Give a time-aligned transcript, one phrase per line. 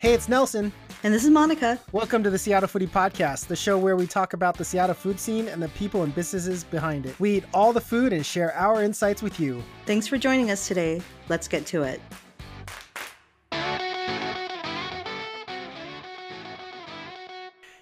[0.00, 0.72] Hey, it's Nelson.
[1.02, 1.78] And this is Monica.
[1.92, 5.20] Welcome to the Seattle Foodie Podcast, the show where we talk about the Seattle food
[5.20, 7.20] scene and the people and businesses behind it.
[7.20, 9.62] We eat all the food and share our insights with you.
[9.84, 11.02] Thanks for joining us today.
[11.28, 12.00] Let's get to it.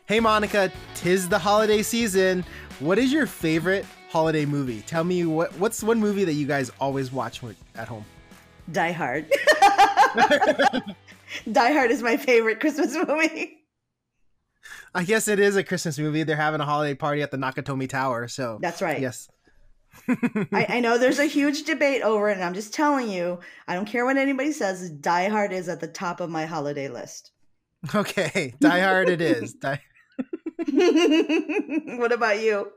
[0.06, 2.44] Hey, Monica, tis the holiday season.
[2.80, 4.82] What is your favorite holiday movie?
[4.88, 7.42] Tell me what what's one movie that you guys always watch
[7.76, 8.04] at home?
[8.72, 9.32] Die Hard.
[11.50, 13.54] Die Hard is my favorite Christmas movie.
[14.94, 16.22] I guess it is a Christmas movie.
[16.22, 19.00] They're having a holiday party at the Nakatomi Tower, so that's right.
[19.00, 19.28] Yes.
[20.08, 23.74] I, I, know there's a huge debate over it, and I'm just telling you, I
[23.74, 24.90] don't care what anybody says.
[24.90, 27.32] Die Hard is at the top of my holiday list.
[27.94, 29.54] Okay, Die Hard it is.
[29.54, 29.80] Die-
[31.96, 32.72] what about you?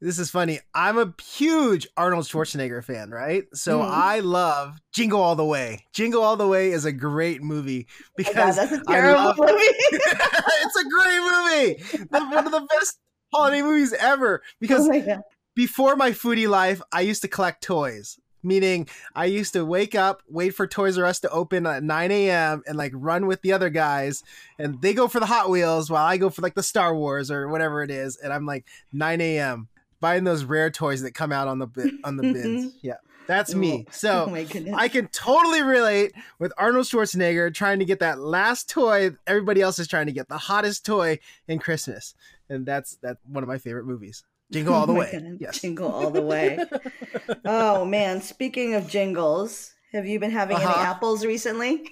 [0.00, 0.60] This is funny.
[0.74, 3.44] I'm a huge Arnold Schwarzenegger fan, right?
[3.54, 3.90] So mm.
[3.90, 5.86] I love Jingle All the Way.
[5.92, 9.38] Jingle All the Way is a great movie because oh God, that's a terrible love-
[9.38, 9.52] movie.
[9.52, 12.08] it's a great movie.
[12.08, 12.98] one of the best
[13.32, 14.42] holiday movies ever.
[14.60, 15.22] Because oh
[15.54, 20.22] before my foodie life, I used to collect toys meaning I used to wake up,
[20.28, 22.62] wait for Toys R Us to open at 9 a.m.
[22.66, 24.22] and like run with the other guys,
[24.58, 27.30] and they go for the Hot Wheels while I go for like the Star Wars
[27.30, 29.68] or whatever it is, and I'm like 9 a.m.
[30.04, 32.74] buying those rare toys that come out on the on the bins.
[32.82, 32.96] Yeah.
[33.26, 33.86] That's me.
[33.90, 39.12] So oh I can totally relate with Arnold Schwarzenegger trying to get that last toy
[39.26, 42.14] everybody else is trying to get, the hottest toy in Christmas.
[42.50, 44.24] And that's that's one of my favorite movies.
[44.52, 45.36] Jingle all the oh way.
[45.40, 45.62] Yes.
[45.62, 46.58] Jingle all the way.
[47.46, 50.70] oh man, speaking of jingles, have you been having uh-huh.
[50.70, 51.90] any apples recently?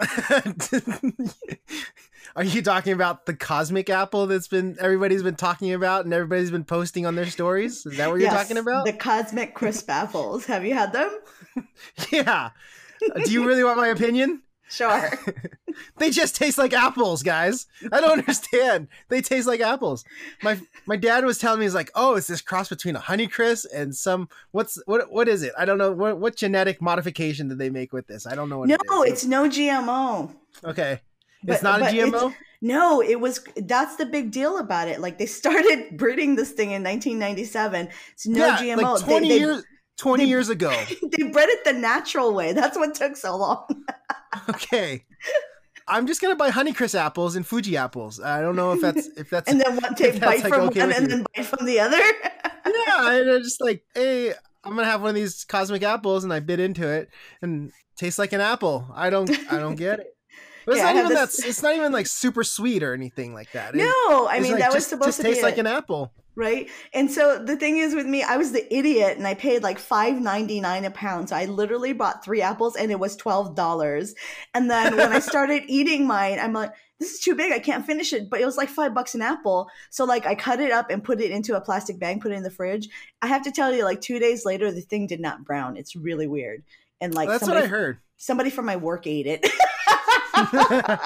[2.36, 6.50] Are you talking about the cosmic apple that's been everybody's been talking about and everybody's
[6.50, 7.86] been posting on their stories?
[7.86, 8.86] Is that what you're talking about?
[8.86, 10.46] The cosmic crisp apples.
[10.46, 11.16] Have you had them?
[12.12, 12.50] yeah.
[13.24, 14.42] Do you really want my opinion?
[14.68, 15.10] Sure.
[15.98, 17.66] they just taste like apples, guys.
[17.92, 18.88] I don't understand.
[19.08, 20.04] they taste like apples.
[20.42, 23.66] My my dad was telling me he's like, "Oh, it's this cross between a Honeycrisp
[23.74, 25.52] and some what's what what is it?
[25.58, 28.26] I don't know what what genetic modification did they make with this?
[28.26, 30.34] I don't know what No, it it's no GMO.
[30.64, 31.00] Okay.
[31.42, 32.34] But, it's not a GMO?
[32.62, 34.98] No, it was that's the big deal about it.
[34.98, 37.88] Like they started breeding this thing in 1997.
[38.14, 38.94] It's no yeah, GMO.
[38.94, 39.64] Like 20 they, years
[39.98, 40.70] 20 they, years ago.
[41.02, 42.52] They bred it the natural way.
[42.52, 43.66] That's what took so long.
[44.50, 45.04] okay.
[45.86, 48.20] I'm just gonna buy Honeycrisp apples and Fuji apples.
[48.20, 50.80] I don't know if that's if that's and then one take bite like from okay
[50.80, 51.98] one and then bite from the other.
[51.98, 54.30] yeah, I'm just like, hey,
[54.64, 57.10] I'm gonna have one of these cosmic apples, and I bit into it,
[57.42, 58.86] and tastes like an apple.
[58.94, 60.13] I don't, I don't get it.
[60.66, 61.36] But it's yeah, not even this...
[61.36, 61.48] that.
[61.48, 63.74] It's not even like super sweet or anything like that.
[63.74, 66.12] no, I mean like, that was supposed just to taste be like an apple.
[66.36, 66.68] Right?
[66.92, 69.78] And so the thing is with me i was the idiot and i paid like
[69.78, 71.28] 5.99 a pound.
[71.28, 74.14] So i literally bought three apples and it was $12
[74.52, 77.52] and then when i started eating mine i'm like this is too big.
[77.52, 78.30] I can't finish it.
[78.30, 79.68] But it was like five bucks an apple.
[79.90, 82.36] So like i cut it up and put it into a plastic bag put it
[82.36, 82.88] in the fridge.
[83.22, 85.76] I have to tell you like two days later the thing did not brown.
[85.76, 86.64] It's really weird.
[87.00, 87.98] And like well, that's somebody, what i heard.
[88.16, 89.46] somebody from my work ate it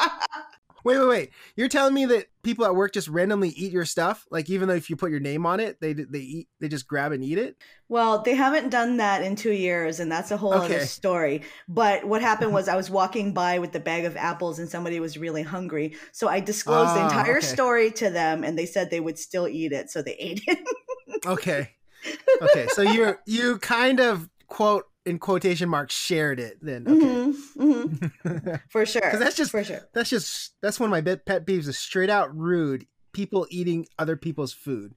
[0.85, 1.31] Wait, wait, wait!
[1.57, 4.25] You're telling me that people at work just randomly eat your stuff?
[4.31, 6.87] Like even though if you put your name on it, they they eat, they just
[6.87, 7.57] grab and eat it?
[7.89, 10.77] Well, they haven't done that in two years, and that's a whole okay.
[10.77, 11.43] other story.
[11.69, 15.01] But what happened was I was walking by with the bag of apples, and somebody
[15.01, 17.47] was really hungry, so I disclosed the ah, entire okay.
[17.47, 20.59] story to them, and they said they would still eat it, so they ate it.
[21.27, 21.73] okay,
[22.41, 26.87] okay, so you're you kind of quote in quotation marks shared it then.
[26.87, 27.07] Okay.
[27.07, 27.73] mm-hmm,
[28.29, 28.55] mm-hmm.
[28.69, 29.81] for sure because that's just for sure.
[29.95, 34.17] that's just that's one of my pet peeves is straight out rude people eating other
[34.17, 34.95] people's food.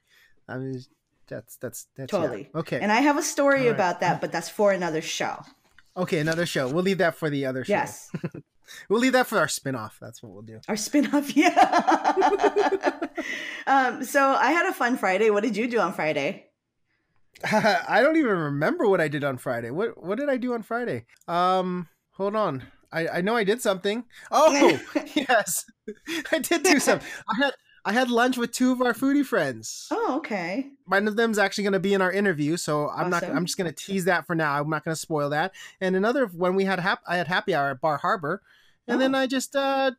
[0.47, 0.81] I mean
[1.27, 2.49] that's that's that's totally.
[2.53, 2.59] Yeah.
[2.59, 2.79] okay.
[2.79, 3.71] And i have a story right.
[3.71, 5.41] about that but that's for another show.
[5.95, 6.69] Okay another show.
[6.69, 7.73] We'll leave that for the other show.
[7.73, 8.11] Yes.
[8.87, 9.97] We'll leave that for our spin-off.
[9.99, 10.61] That's what we'll do.
[10.69, 12.99] Our spin-off yeah.
[13.67, 15.29] Um so i had a fun friday.
[15.29, 16.50] What did you do on friday
[17.51, 19.71] I don't even remember what I did on Friday.
[19.71, 21.05] What what did I do on Friday?
[21.27, 22.63] Um, hold on.
[22.93, 24.03] I, I know I did something.
[24.31, 24.79] Oh
[25.15, 25.65] yes,
[26.31, 27.07] I did do something.
[27.29, 27.53] I had
[27.83, 29.87] I had lunch with two of our foodie friends.
[29.91, 30.69] Oh, okay.
[30.85, 33.29] One of them is actually going to be in our interview, so I'm awesome.
[33.29, 33.37] not.
[33.37, 34.59] I'm just going to tease that for now.
[34.59, 35.53] I'm not going to spoil that.
[35.79, 38.41] And another when we had hap- I had happy hour at Bar Harbor,
[38.87, 38.99] and oh.
[38.99, 39.91] then I just uh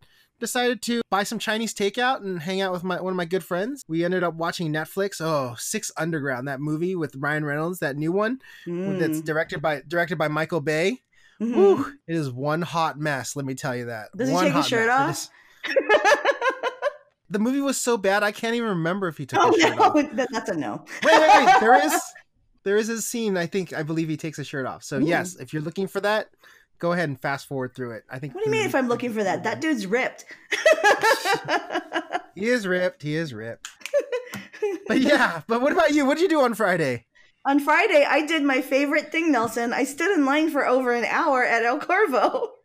[0.42, 3.44] decided to buy some Chinese takeout and hang out with my one of my good
[3.44, 3.82] friends.
[3.88, 5.20] We ended up watching Netflix.
[5.20, 8.98] Oh, Six Underground, that movie with Ryan Reynolds, that new one mm.
[8.98, 10.98] that's directed by directed by Michael Bay.
[11.40, 11.54] Mm-hmm.
[11.54, 13.36] Whew, it is one hot mess.
[13.36, 14.08] Let me tell you that.
[14.16, 15.30] Does one he take his shirt mess.
[15.66, 16.18] off?
[17.30, 19.76] the movie was so bad, I can't even remember if he took oh, his shirt
[19.76, 19.82] no.
[19.84, 20.28] off.
[20.32, 20.84] That's a no.
[21.04, 21.60] wait, wait, wait.
[21.60, 22.00] There is
[22.64, 23.36] there is a scene.
[23.36, 24.82] I think I believe he takes his shirt off.
[24.82, 25.06] So Ooh.
[25.06, 26.28] yes, if you're looking for that,
[26.82, 28.02] go ahead and fast forward through it.
[28.10, 28.34] I think.
[28.34, 29.44] What do you mean if I'm looking for that?
[29.44, 30.24] That dude's ripped.
[32.34, 33.02] he is ripped.
[33.02, 33.68] He is ripped.
[34.88, 36.04] but yeah, but what about you?
[36.04, 37.06] What did you do on Friday?
[37.44, 39.72] On Friday, I did my favorite thing, Nelson.
[39.72, 42.50] I stood in line for over an hour at El Corvo.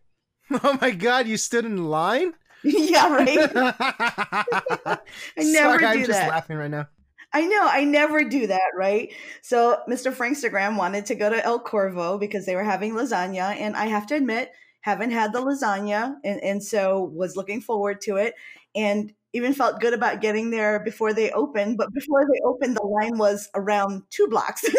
[0.63, 2.31] Oh my god, you stood in line?
[2.63, 3.51] yeah, right.
[3.53, 4.97] I
[5.35, 6.87] never Sorry, I'm do just laughing right now.
[7.33, 9.11] I know, I never do that, right?
[9.41, 10.13] So Mr.
[10.13, 14.07] Frankstagram wanted to go to El Corvo because they were having lasagna, and I have
[14.07, 14.51] to admit,
[14.81, 18.33] haven't had the lasagna, and, and so was looking forward to it,
[18.75, 21.77] and even felt good about getting there before they opened.
[21.77, 24.61] But before they opened, the line was around two blocks.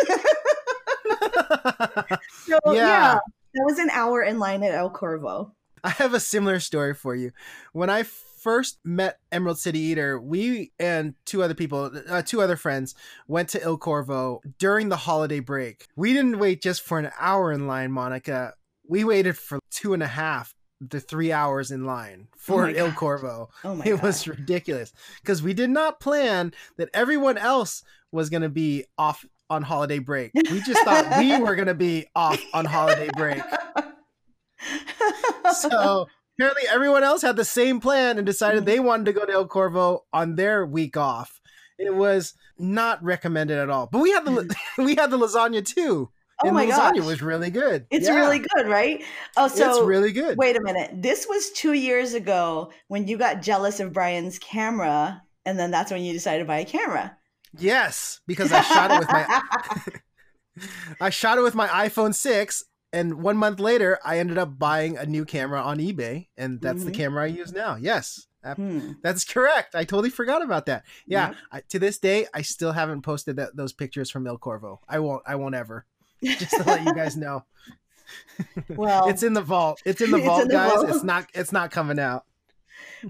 [2.46, 2.72] so yeah.
[2.72, 3.18] yeah,
[3.54, 5.54] that was an hour in line at El Corvo.
[5.84, 7.32] I have a similar story for you.
[7.72, 8.04] When I
[8.38, 12.94] first met Emerald City Eater, we and two other people, uh, two other friends,
[13.26, 15.87] went to Il Corvo during the holiday break.
[15.96, 18.55] We didn't wait just for an hour in line, Monica.
[18.88, 20.55] We waited for two and a half
[20.90, 23.50] to three hours in line for oh Il Corvo.
[23.64, 24.02] Oh my it God.
[24.02, 27.82] was ridiculous because we did not plan that everyone else
[28.12, 30.31] was going to be off on holiday break.
[30.35, 33.43] We just thought we were going to be off on holiday break.
[35.52, 36.06] so
[36.38, 38.67] apparently everyone else had the same plan and decided mm-hmm.
[38.67, 41.40] they wanted to go to El Corvo on their week off.
[41.79, 43.88] It was not recommended at all.
[43.90, 44.55] But we had the mm.
[44.85, 46.11] we had the lasagna too.
[46.43, 47.06] Oh and my the lasagna gosh.
[47.06, 47.87] was really good.
[47.90, 48.14] It's Yeah.
[48.14, 49.02] really good, right?
[49.37, 50.37] Oh, so it's really good.
[50.38, 50.90] wait a minute.
[50.94, 55.90] This was two years ago when you got jealous of Brian's camera, and then that's
[55.90, 57.17] when you decided to buy a camera.
[57.56, 59.43] Yes, because I shot it with my
[61.00, 64.96] I shot it with my iPhone 6 and 1 month later I ended up buying
[64.96, 66.94] a new camera on eBay and that's the Mhm.
[66.96, 67.76] camera I use now.
[67.76, 68.26] Yes.
[68.44, 68.93] Hmm.
[69.02, 69.75] That's correct.
[69.75, 70.85] I totally forgot about that.
[71.06, 71.37] Yeah, Yep.
[71.52, 74.81] I, to this day I still haven't posted that, those pictures from El Corvo.
[74.88, 75.85] I won't I won't ever.
[76.25, 77.44] Just to let you guys know.
[78.70, 79.82] Well, It's in the vault.
[79.85, 80.73] It's in the vault, in the guys.
[80.73, 80.88] vault.
[80.88, 82.25] It's not it's not coming out.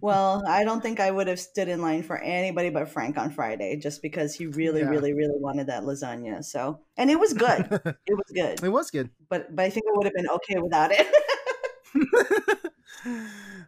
[0.00, 3.31] Well, I don't think I would have stood in line for anybody but Frank on
[3.31, 4.88] Friday, just because he really, Yeah.
[4.91, 6.44] really, really wanted that lasagna.
[6.44, 7.67] So, and it was good.
[8.06, 9.11] it was good, It was good.
[9.29, 11.06] but but I think I would have been okay without it.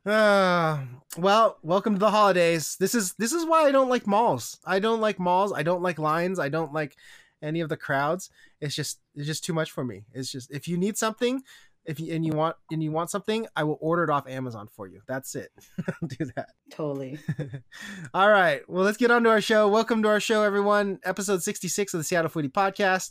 [0.06, 0.78] uh,
[1.18, 2.76] well, welcome to the holidays.
[2.78, 4.58] This is this is why I don't like malls.
[4.64, 5.52] I don't like malls.
[5.52, 6.38] I don't like lines.
[6.38, 6.96] I don't like
[7.42, 8.30] any of the crowds.
[8.60, 10.04] It's just it's just too much for me.
[10.12, 11.42] It's just if you need something,
[11.90, 14.68] if you and you want and you want something, I will order it off Amazon
[14.68, 15.00] for you.
[15.08, 15.50] That's it.
[16.06, 16.50] Do that.
[16.70, 17.18] totally.
[18.14, 18.62] All right.
[18.68, 19.66] Well, let's get on to our show.
[19.68, 21.00] Welcome to our show, everyone.
[21.04, 23.10] Episode 66 of the Seattle Foodie Podcast.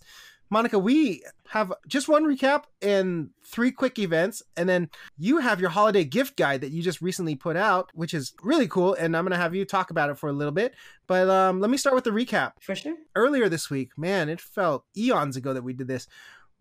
[0.50, 4.42] Monica, we have just one recap and three quick events.
[4.58, 8.14] And then you have your holiday gift guide that you just recently put out, which
[8.14, 8.96] is really cool.
[8.96, 10.74] And I'm going to have you talk about it for a little bit.
[11.06, 12.54] But um, let me start with the recap.
[12.62, 12.96] For sure.
[13.16, 16.08] Earlier this week, man, it felt eons ago that we did this.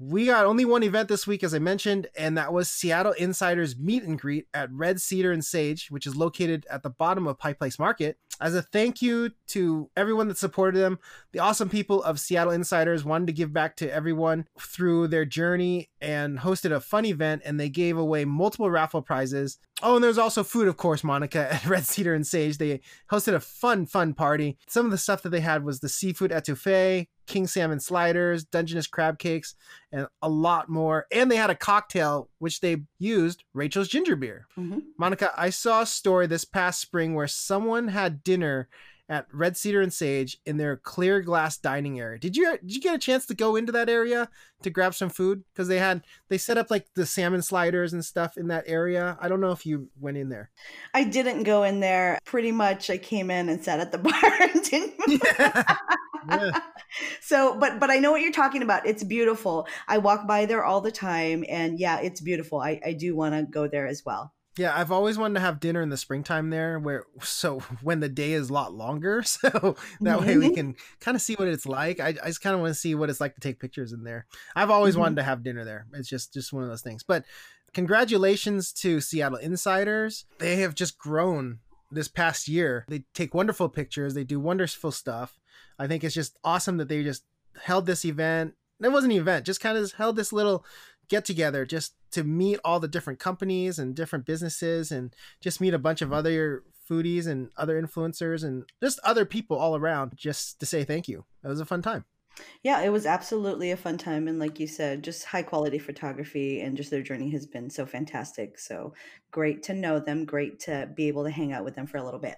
[0.01, 3.77] We got only one event this week, as I mentioned, and that was Seattle Insiders
[3.77, 7.37] Meet and Greet at Red Cedar and Sage, which is located at the bottom of
[7.37, 8.17] Pike Place Market.
[8.41, 11.01] As a thank you to everyone that supported them,
[11.33, 15.91] the awesome people of Seattle Insiders wanted to give back to everyone through their journey
[16.01, 19.59] and hosted a fun event, and they gave away multiple raffle prizes.
[19.83, 22.59] Oh, and there's also food, of course, Monica, at Red Cedar and Sage.
[22.59, 22.81] They
[23.11, 24.59] hosted a fun, fun party.
[24.69, 28.87] Some of the stuff that they had was the seafood etouffee, king salmon sliders, Dungeness
[28.87, 29.55] crab cakes,
[29.93, 31.07] and a lot more.
[31.13, 34.47] And they had a cocktail, which they used Rachel's ginger beer.
[34.59, 34.83] Mhm.
[34.99, 38.69] Monica, I saw a story this past spring where someone had dinner
[39.09, 42.19] at Red Cedar and Sage in their clear glass dining area.
[42.19, 44.29] Did you did you get a chance to go into that area
[44.63, 45.45] to grab some food?
[45.53, 49.17] Because they had they set up like the salmon sliders and stuff in that area.
[49.21, 50.51] I don't know if you went in there.
[50.93, 52.19] I didn't go in there.
[52.25, 54.99] Pretty much, I came in and sat at the bar and didn't.
[55.09, 55.21] move.
[56.31, 56.61] Yeah.
[57.21, 58.87] so, but but I know what you're talking about.
[58.87, 59.67] It's beautiful.
[59.87, 62.61] I walk by there all the time, and yeah, it's beautiful.
[62.61, 64.33] I I do want to go there as well.
[64.59, 68.09] Yeah, I've always wanted to have dinner in the springtime there, where so when the
[68.09, 70.55] day is a lot longer, so that way we Mhm.
[70.55, 72.01] can kind of see what it's like.
[72.01, 74.03] I, I just kind of want to see what it's like to take pictures in
[74.05, 74.27] there.
[74.57, 74.99] I've always Mhm.
[75.01, 75.87] wanted to have dinner there.
[75.95, 77.03] It's just just one of those things.
[77.03, 77.25] But
[77.73, 80.25] congratulations to Seattle Insiders.
[80.39, 81.61] They have just grown
[81.91, 82.85] this past year.
[82.89, 84.15] They take wonderful pictures.
[84.15, 85.39] They do wonderful stuff.
[85.79, 87.23] I think it's just awesome that they just
[87.63, 88.55] held this event.
[88.83, 90.65] It wasn't an event, just kind of held this little
[91.09, 95.75] get together just to meet all the different companies and different businesses and just meet
[95.75, 100.59] a bunch of other foodies and other influencers and just other people all around just
[100.61, 101.25] to say thank you.
[101.45, 102.05] It was a fun time.
[102.63, 104.29] Yeah, it was absolutely a fun time.
[104.29, 107.85] And like you said, just high quality photography and just their journey has been so
[107.85, 108.59] fantastic.
[108.59, 108.95] So
[109.31, 112.05] great to know them, great to be able to hang out with them for a
[112.05, 112.37] little bit.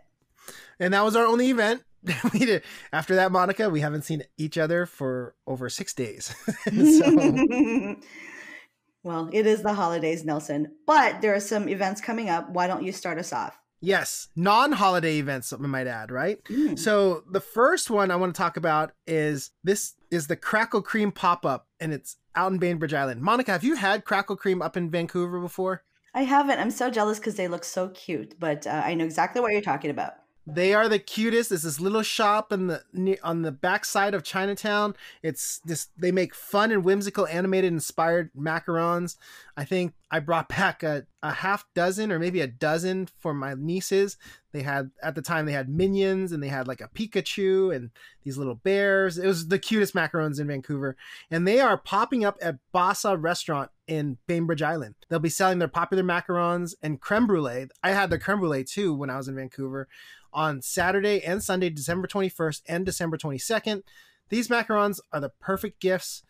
[0.78, 1.82] And that was our only event.
[2.32, 2.62] we did
[2.92, 6.34] after that, Monica, we haven't seen each other for over six days.
[6.64, 7.96] so
[9.02, 12.50] Well, it is the holidays, Nelson, but there are some events coming up.
[12.50, 13.58] Why don't you start us off?
[13.80, 16.44] Yes, non-holiday events, I might add, right?
[16.44, 16.78] Mm.
[16.78, 21.12] So the first one I want to talk about is this is the Crackle Cream
[21.12, 23.22] pop-up, and it's out in Bainbridge Island.
[23.22, 25.82] Monica, have you had Crackle Cream up in Vancouver before?
[26.12, 26.58] I haven't.
[26.58, 29.62] I'm so jealous because they look so cute, but uh, I know exactly what you're
[29.62, 30.14] talking about.
[30.46, 31.52] They are the cutest.
[31.52, 34.94] It's this little shop in the on the backside of Chinatown.
[35.22, 35.88] It's this.
[35.96, 39.16] They make fun and whimsical, animated, inspired macarons.
[39.56, 43.54] I think I brought back a, a half dozen or maybe a dozen for my
[43.54, 44.16] nieces.
[44.52, 47.90] They had at the time they had minions and they had like a Pikachu and
[48.24, 49.18] these little bears.
[49.18, 50.96] It was the cutest macarons in Vancouver,
[51.30, 54.94] and they are popping up at Bassa Restaurant in Bainbridge Island.
[55.08, 57.66] They'll be selling their popular macarons and creme brulee.
[57.82, 59.88] I had the creme brulee too when I was in Vancouver
[60.32, 63.82] on Saturday and Sunday, December 21st and December 22nd.
[64.28, 66.22] These macarons are the perfect gifts,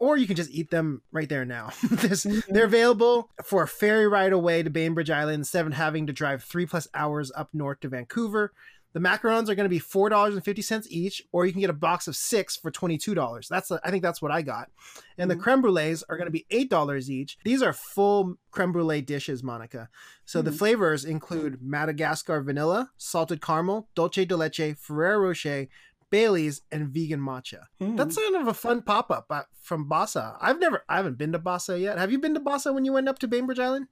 [0.00, 1.66] or you can just eat them right there now.
[1.84, 2.52] mm-hmm.
[2.52, 6.42] They're available for a ferry ride away to Bainbridge Island instead of having to drive
[6.42, 8.52] three plus hours up north to Vancouver.
[8.94, 11.60] The macarons are going to be four dollars and fifty cents each, or you can
[11.60, 13.48] get a box of six for twenty two dollars.
[13.48, 14.70] That's I think that's what I got.
[15.18, 15.38] And mm-hmm.
[15.38, 17.36] the creme brulees are going to be eight dollars each.
[17.44, 19.90] These are full creme brulee dishes, Monica.
[20.24, 20.46] So mm-hmm.
[20.46, 25.66] the flavors include Madagascar vanilla, salted caramel, dulce de leche, Ferrero Rocher,
[26.10, 27.64] Bailey's, and vegan matcha.
[27.80, 27.96] Mm.
[27.96, 30.36] That's kind of a fun pop up uh, from Bassa.
[30.40, 31.98] I've never, I haven't been to Bassa yet.
[31.98, 33.88] Have you been to Bassa when you went up to Bainbridge Island?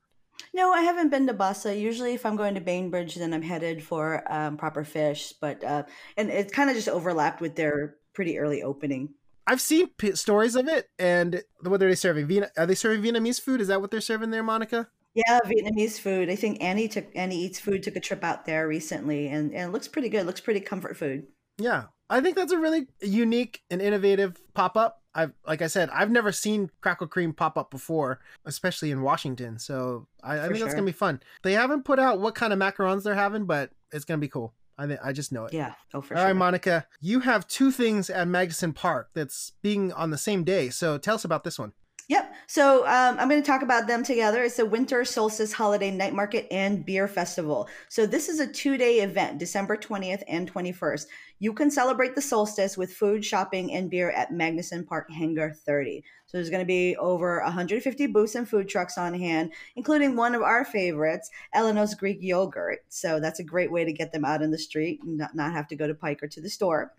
[0.55, 1.79] No, I haven't been to Bassa.
[1.79, 5.33] Usually, if I'm going to Bainbridge, then I'm headed for um, proper fish.
[5.41, 5.85] But uh,
[6.17, 9.11] and it kind of just overlapped with their pretty early opening.
[9.47, 12.27] I've seen p- stories of it, and what are they serving?
[12.27, 13.61] Vietnam, are they serving Vietnamese food?
[13.61, 14.89] Is that what they're serving there, Monica?
[15.15, 16.31] Yeah, Vietnamese food.
[16.31, 19.69] I think Annie took Annie eats food took a trip out there recently, and and
[19.69, 20.21] it looks pretty good.
[20.21, 21.27] It looks pretty comfort food.
[21.59, 25.01] Yeah, I think that's a really unique and innovative pop up.
[25.14, 29.59] I've like I said, I've never seen Crackle Cream pop up before, especially in Washington.
[29.59, 30.66] So I, I think sure.
[30.66, 31.21] that's gonna be fun.
[31.42, 34.54] They haven't put out what kind of macarons they're having, but it's gonna be cool.
[34.78, 35.52] I think I just know it.
[35.52, 35.75] Yeah.
[35.92, 36.19] Oh, for All sure.
[36.19, 40.45] All right, Monica, you have two things at Magnuson Park that's being on the same
[40.45, 40.71] day.
[40.71, 41.73] So tell us about this one.
[42.09, 42.35] Yep.
[42.47, 44.42] So um, I'm going to talk about them together.
[44.42, 47.68] It's the Winter Solstice Holiday Night Market and Beer Festival.
[47.88, 51.06] So this is a two day event, December 20th and 21st.
[51.38, 56.04] You can celebrate the solstice with food, shopping, and beer at Magnuson Park Hangar 30.
[56.26, 60.35] So there's going to be over 150 booths and food trucks on hand, including one
[60.35, 62.85] of our favorites, Ellenos Greek Yogurt.
[62.88, 65.52] So that's a great way to get them out in the street and not, not
[65.52, 66.92] have to go to Pike or to the store.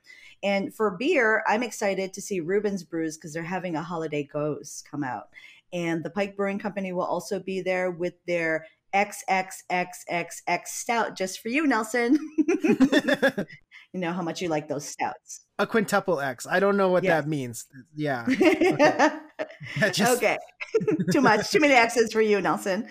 [0.44, 4.88] And for beer, I'm excited to see Reuben's Brews because they're having a holiday ghost
[4.90, 5.30] come out.
[5.72, 11.50] And the Pike Brewing Company will also be there with their XXXXX stout just for
[11.50, 12.20] you, Nelson.
[12.48, 15.46] you know how much you like those stouts.
[15.58, 16.46] A quintuple X.
[16.46, 17.66] I don't know what that means.
[17.96, 18.26] Yeah.
[18.30, 19.10] Okay.
[19.92, 20.18] just...
[20.18, 20.38] okay.
[21.12, 21.52] Too much.
[21.52, 22.88] Too many X's for you, Nelson.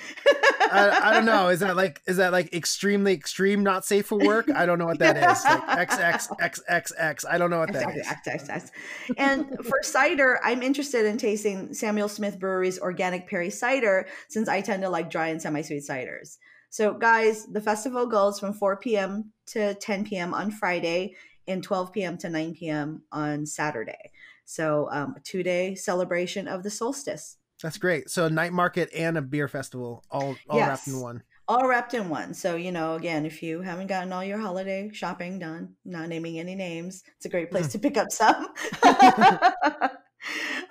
[0.60, 1.48] I, I, don't know.
[1.48, 4.48] Is that like is that like extremely extreme not safe for work?
[4.54, 5.44] I don't know what that is.
[5.44, 7.24] Like XXXXX.
[7.28, 8.32] I don't know what that exactly.
[8.32, 8.42] is.
[8.42, 8.70] XXX.
[9.16, 14.60] And for cider, I'm interested in tasting Samuel Smith Brewery's organic Perry cider since I
[14.60, 16.36] tend to like dry and semi-sweet ciders.
[16.70, 19.32] So guys, the festival goes from 4 p.m.
[19.48, 20.32] to 10 p.m.
[20.32, 21.16] on Friday
[21.46, 22.16] and 12 p.m.
[22.18, 23.02] to 9 p.m.
[23.10, 24.12] on Saturday.
[24.52, 27.38] So um, a two-day celebration of the solstice.
[27.62, 28.10] That's great.
[28.10, 30.68] So a night market and a beer festival all all yes.
[30.68, 31.22] wrapped in one.
[31.48, 32.34] All wrapped in one.
[32.34, 36.38] So, you know, again, if you haven't gotten all your holiday shopping done, not naming
[36.38, 38.48] any names, it's a great place to pick up some.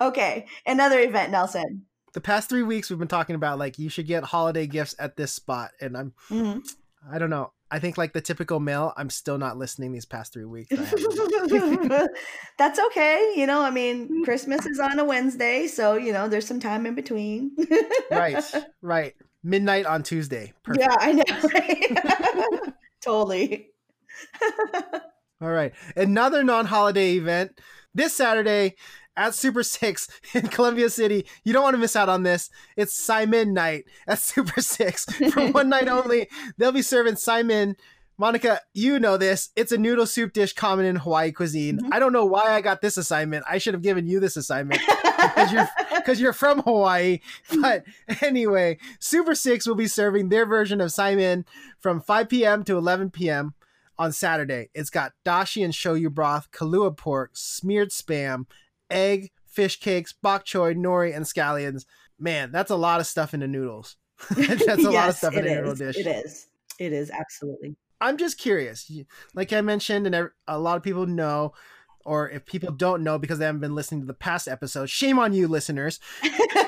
[0.00, 0.46] okay.
[0.64, 1.84] Another event, Nelson.
[2.12, 5.16] The past three weeks we've been talking about like you should get holiday gifts at
[5.16, 5.72] this spot.
[5.80, 6.60] And I'm mm-hmm.
[7.12, 7.52] I don't know.
[7.72, 10.68] I think like the typical male, I'm still not listening these past three weeks.
[12.58, 13.32] That's okay.
[13.34, 14.24] You know, I mean, mm.
[14.24, 17.56] Christmas is on a Wednesday, so you know, there's some time in between.
[18.10, 18.44] right,
[18.82, 19.14] right.
[19.42, 20.52] Midnight on Tuesday.
[20.62, 20.86] Perfect.
[20.86, 21.24] Yeah, I know.
[21.54, 22.74] Right?
[23.00, 23.70] totally.
[25.40, 25.72] All right.
[25.96, 27.58] Another non-holiday event
[27.94, 28.76] this Saturday
[29.16, 31.26] at Super Six in Columbia City.
[31.44, 32.50] You don't want to miss out on this.
[32.76, 36.28] It's Saimin night at Super Six for one night only.
[36.58, 37.76] They'll be serving saimin.
[38.18, 39.50] Monica, you know this.
[39.56, 41.78] It's a noodle soup dish common in Hawaii cuisine.
[41.78, 41.92] Mm-hmm.
[41.92, 43.44] I don't know why I got this assignment.
[43.48, 44.80] I should have given you this assignment
[45.16, 47.20] because you're because you're from Hawaii.
[47.60, 47.84] But
[48.20, 51.44] anyway, Super Six will be serving their version of saimin
[51.78, 52.64] from 5 p.m.
[52.64, 53.54] to 11 p.m.
[53.98, 54.68] on Saturday.
[54.74, 58.44] It's got dashi and shoyu broth, kalua pork, smeared spam,
[58.92, 61.84] egg, fish cakes, bok choy, nori, and scallions.
[62.18, 63.96] Man, that's a lot of stuff in the noodles.
[64.36, 65.96] that's a yes, lot of stuff in a noodle dish.
[65.96, 66.48] It is.
[66.78, 67.76] It is absolutely.
[68.00, 68.90] I'm just curious.
[69.34, 71.52] Like I mentioned, and a lot of people know,
[72.04, 75.18] or if people don't know because they haven't been listening to the past episodes, shame
[75.18, 76.00] on you, listeners.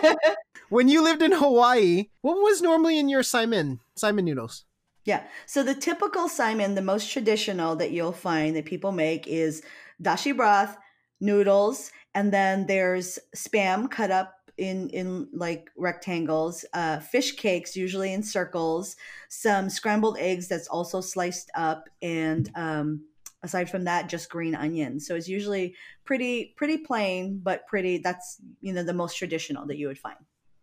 [0.69, 4.65] when you lived in Hawaii, what was normally in your saimin saimin noodles?
[5.05, 5.25] Yeah.
[5.47, 9.63] So the typical saimin, the most traditional that you'll find that people make is
[10.03, 10.77] dashi broth,
[11.25, 18.13] noodles, and then there's spam cut up in in like rectangles, uh, fish cakes usually
[18.13, 18.97] in circles,
[19.29, 23.05] some scrambled eggs that's also sliced up, and um,
[23.43, 25.07] aside from that, just green onions.
[25.07, 27.99] So it's usually pretty pretty plain, but pretty.
[27.99, 30.19] That's you know the most traditional that you would find.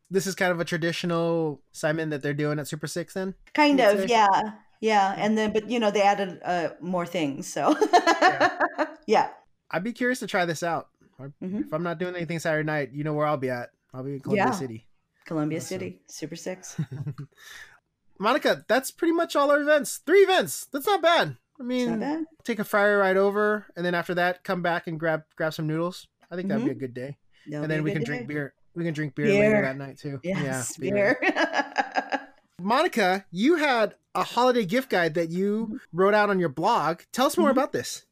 [0.10, 3.34] This is kind of a traditional saimin that they're doing at Super Six, then.
[3.54, 7.76] Kind of, yeah, yeah, and then but you know they added uh, more things, so
[7.94, 8.60] yeah.
[9.08, 9.30] yeah.
[9.72, 10.90] I'd be curious to try this out.
[11.20, 11.60] Mm-hmm.
[11.60, 13.70] If I'm not doing anything Saturday night, you know where I'll be at.
[13.94, 14.52] I'll be in Columbia yeah.
[14.52, 14.88] City.
[15.26, 15.68] Columbia awesome.
[15.68, 16.80] City, Super Six.
[18.20, 19.98] Monica, that's pretty much all our events.
[19.98, 20.68] Three events.
[20.72, 21.38] That's not bad.
[21.60, 22.26] I mean, bad.
[22.44, 25.68] take a Friday ride over, and then after that, come back and grab grab some
[25.68, 26.08] noodles.
[26.32, 26.70] I think that'd mm-hmm.
[26.70, 27.18] be a good day.
[27.48, 28.06] That'll and then we can day.
[28.06, 28.54] drink beer.
[28.74, 30.20] We can drink beer, beer, later that night too.
[30.24, 31.18] Yes, yeah, beer.
[31.22, 32.28] beer.
[32.60, 35.78] Monica, you had a holiday gift guide that you mm-hmm.
[35.92, 37.02] wrote out on your blog.
[37.12, 37.58] Tell us more mm-hmm.
[37.58, 38.06] about this.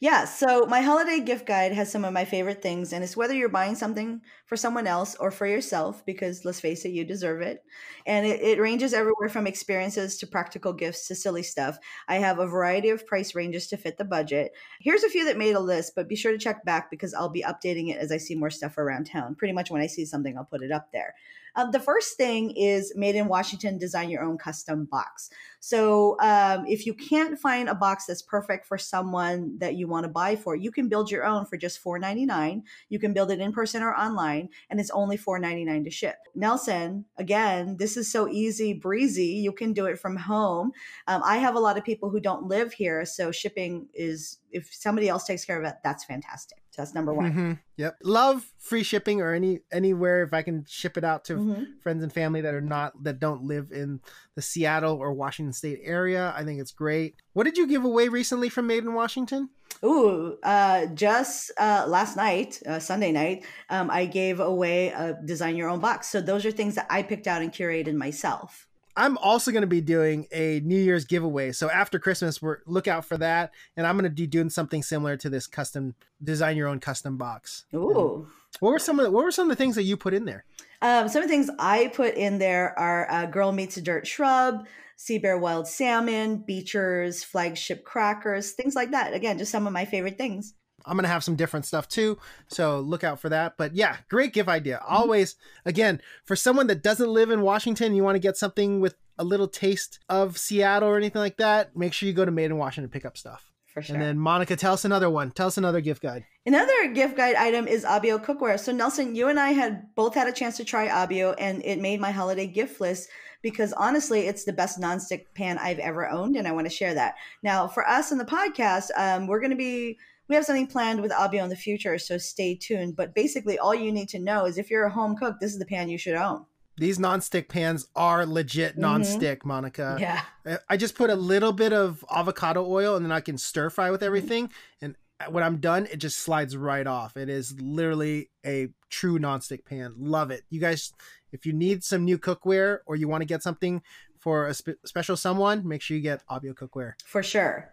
[0.00, 3.34] Yeah, so my holiday gift guide has some of my favorite things, and it's whether
[3.34, 7.40] you're buying something for someone else or for yourself, because let's face it, you deserve
[7.42, 7.64] it.
[8.06, 11.78] And it, it ranges everywhere from experiences to practical gifts to silly stuff.
[12.08, 14.52] I have a variety of price ranges to fit the budget.
[14.80, 17.28] Here's a few that made a list, but be sure to check back because I'll
[17.28, 19.34] be updating it as I see more stuff around town.
[19.34, 21.14] Pretty much when I see something, I'll put it up there.
[21.58, 25.28] Um, the first thing is made in Washington, design your own custom box.
[25.58, 30.04] So um, if you can't find a box that's perfect for someone that you want
[30.04, 32.62] to buy for, you can build your own for just $4.99.
[32.90, 36.18] You can build it in person or online, and it's only $4.99 to ship.
[36.36, 39.26] Nelson, again, this is so easy breezy.
[39.26, 40.70] You can do it from home.
[41.08, 44.72] Um, I have a lot of people who don't live here, so shipping is if
[44.72, 46.58] somebody else takes care of it, that's fantastic.
[46.78, 47.30] That's number one.
[47.30, 47.52] Mm-hmm.
[47.76, 47.98] Yep.
[48.04, 51.64] Love free shipping or any anywhere if I can ship it out to mm-hmm.
[51.82, 54.00] friends and family that are not that don't live in
[54.36, 56.32] the Seattle or Washington State area.
[56.36, 57.16] I think it's great.
[57.32, 59.50] What did you give away recently from Made in Washington?
[59.84, 65.56] Ooh, uh, just uh, last night, uh, Sunday night, um, I gave away a design
[65.56, 66.08] your own box.
[66.08, 68.67] So those are things that I picked out and curated myself.
[68.98, 71.52] I'm also going to be doing a New Year's giveaway.
[71.52, 74.82] So after Christmas, we're look out for that, and I'm going to be doing something
[74.82, 77.64] similar to this custom design your own custom box.
[77.72, 78.26] Ooh.
[78.58, 80.24] what were some of the, what were some of the things that you put in
[80.24, 80.44] there?
[80.82, 84.04] Um, some of the things I put in there are uh, Girl Meets a Dirt
[84.04, 89.14] Shrub, Sea Bear Wild Salmon, Beecher's Flagship Crackers, things like that.
[89.14, 90.54] Again, just some of my favorite things.
[90.88, 93.56] I'm gonna have some different stuff too, so look out for that.
[93.56, 94.76] But yeah, great gift idea.
[94.78, 94.94] Mm-hmm.
[94.94, 98.96] Always, again, for someone that doesn't live in Washington, you want to get something with
[99.18, 101.76] a little taste of Seattle or anything like that.
[101.76, 103.50] Make sure you go to Made in Washington and pick up stuff.
[103.66, 103.94] For sure.
[103.94, 105.30] And then Monica, tell us another one.
[105.30, 106.24] Tell us another gift guide.
[106.46, 108.58] Another gift guide item is Abio cookware.
[108.58, 111.78] So Nelson, you and I had both had a chance to try Abio, and it
[111.78, 113.08] made my holiday gift list
[113.42, 116.94] because honestly, it's the best nonstick pan I've ever owned, and I want to share
[116.94, 117.14] that.
[117.42, 121.00] Now, for us in the podcast, um, we're going to be we have something planned
[121.00, 122.96] with Abio in the future, so stay tuned.
[122.96, 125.58] But basically, all you need to know is if you're a home cook, this is
[125.58, 126.44] the pan you should own.
[126.76, 128.84] These nonstick pans are legit mm-hmm.
[128.84, 129.48] nonstick, mm-hmm.
[129.48, 129.96] Monica.
[129.98, 130.58] Yeah.
[130.68, 133.90] I just put a little bit of avocado oil and then I can stir fry
[133.90, 134.06] with mm-hmm.
[134.06, 134.50] everything.
[134.80, 134.96] And
[135.28, 137.16] when I'm done, it just slides right off.
[137.16, 139.94] It is literally a true nonstick pan.
[139.98, 140.44] Love it.
[140.50, 140.92] You guys,
[141.32, 143.82] if you need some new cookware or you want to get something
[144.20, 146.92] for a spe- special someone, make sure you get Abio cookware.
[147.04, 147.72] For sure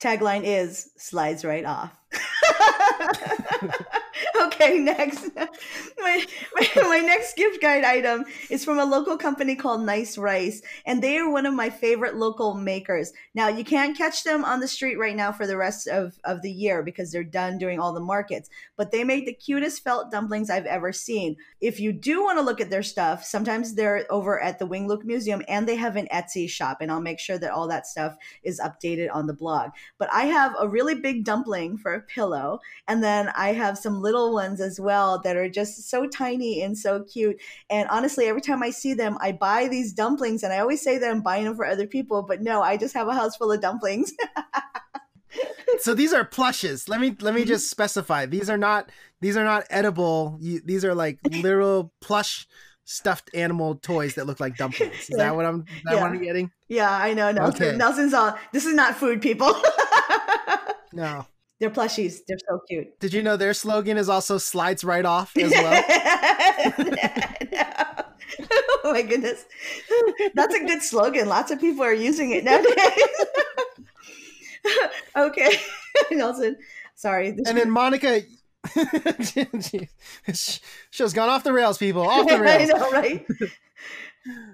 [0.00, 1.92] tagline is slides right off.
[4.42, 5.30] okay, next.
[5.36, 10.62] my, my, my, next gift guide item is from a local company called Nice Rice,
[10.86, 13.12] and they are one of my favorite local makers.
[13.34, 16.42] Now, you can't catch them on the street right now for the rest of, of
[16.42, 20.10] the year because they're done doing all the markets, but they make the cutest felt
[20.10, 21.36] dumplings I've ever seen.
[21.60, 24.88] If you do want to look at their stuff, sometimes they're over at the Wing
[24.88, 27.86] Luke Museum and they have an Etsy shop, and I'll make sure that all that
[27.86, 29.70] stuff is updated on the blog.
[29.98, 34.00] But I have a really big dumpling for a pillow, and then I have some
[34.08, 37.38] little ones as well that are just so tiny and so cute.
[37.68, 40.96] And honestly, every time I see them, I buy these dumplings and I always say
[40.96, 43.52] that I'm buying them for other people, but no, I just have a house full
[43.52, 44.12] of dumplings.
[45.80, 46.88] so these are plushes.
[46.88, 47.48] Let me let me mm-hmm.
[47.48, 48.26] just specify.
[48.26, 48.90] These are not
[49.20, 50.38] these are not edible.
[50.40, 52.46] You, these are like literal plush
[52.84, 55.10] stuffed animal toys that look like dumplings.
[55.10, 56.00] Is that what I'm that yeah.
[56.00, 56.50] what I'm getting?
[56.68, 57.30] Yeah, I know.
[57.30, 57.76] Nelson, okay.
[57.76, 59.54] Nelson's all this is not food, people.
[60.92, 61.26] no.
[61.60, 62.20] They're plushies.
[62.26, 62.98] They're so cute.
[63.00, 65.84] Did you know their slogan is also slides right off as well?
[68.84, 69.44] oh my goodness.
[70.34, 71.28] That's a good slogan.
[71.28, 72.74] Lots of people are using it nowadays.
[75.16, 75.50] okay.
[76.10, 76.56] Nelson,
[76.94, 77.28] sorry.
[77.28, 78.22] and then Monica,
[80.90, 82.02] Show's gone off the rails, people.
[82.02, 82.70] Off the rails.
[82.70, 83.26] I know, right?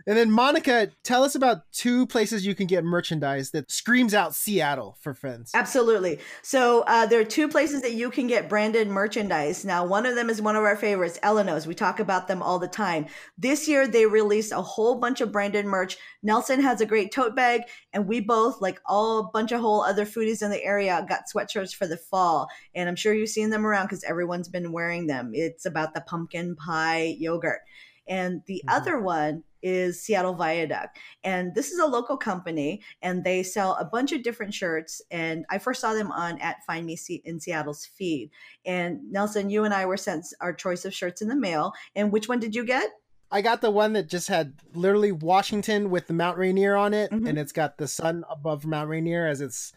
[0.07, 4.35] And then Monica, tell us about two places you can get merchandise that screams out
[4.35, 5.50] Seattle for friends.
[5.55, 6.18] Absolutely.
[6.42, 9.64] So uh, there are two places that you can get branded merchandise.
[9.64, 11.66] Now, one of them is one of our favorites, Ellenos.
[11.66, 13.07] We talk about them all the time.
[13.38, 15.96] This year, they released a whole bunch of branded merch.
[16.22, 19.83] Nelson has a great tote bag, and we both, like all a bunch of whole
[19.83, 22.48] other foodies in the area, got sweatshirts for the fall.
[22.74, 25.33] And I'm sure you've seen them around because everyone's been wearing them.
[25.35, 27.61] It's about the pumpkin pie yogurt.
[28.07, 28.77] And the mm-hmm.
[28.77, 30.98] other one is Seattle Viaduct.
[31.24, 35.00] And this is a local company and they sell a bunch of different shirts.
[35.11, 38.31] And I first saw them on at Find Me in Seattle's feed.
[38.66, 41.72] And Nelson, you and I were sent our choice of shirts in the mail.
[41.96, 42.90] And which one did you get?
[43.31, 47.11] I got the one that just had literally Washington with the Mount Rainier on it,
[47.11, 47.27] mm-hmm.
[47.27, 49.72] and it's got the sun above Mount Rainier as it's,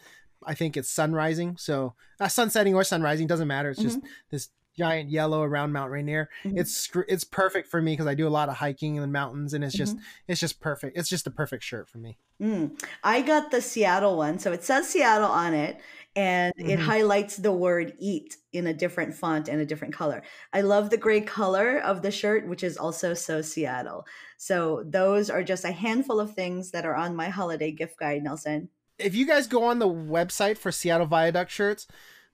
[0.45, 1.57] I think it's sun rising.
[1.57, 3.71] So uh, sun setting or sun rising doesn't matter.
[3.71, 4.07] It's just mm-hmm.
[4.29, 6.29] this giant yellow around Mount Rainier.
[6.43, 6.57] Mm-hmm.
[6.57, 9.53] It's it's perfect for me because I do a lot of hiking in the mountains,
[9.53, 10.05] and it's just mm-hmm.
[10.27, 10.97] it's just perfect.
[10.97, 12.17] It's just a perfect shirt for me.
[12.41, 12.79] Mm.
[13.03, 15.79] I got the Seattle one, so it says Seattle on it,
[16.15, 16.69] and mm-hmm.
[16.69, 20.23] it highlights the word "eat" in a different font and a different color.
[20.53, 24.05] I love the gray color of the shirt, which is also so Seattle.
[24.37, 28.23] So those are just a handful of things that are on my holiday gift guide,
[28.23, 28.69] Nelson.
[28.99, 31.87] If you guys go on the website for Seattle Viaduct shirts,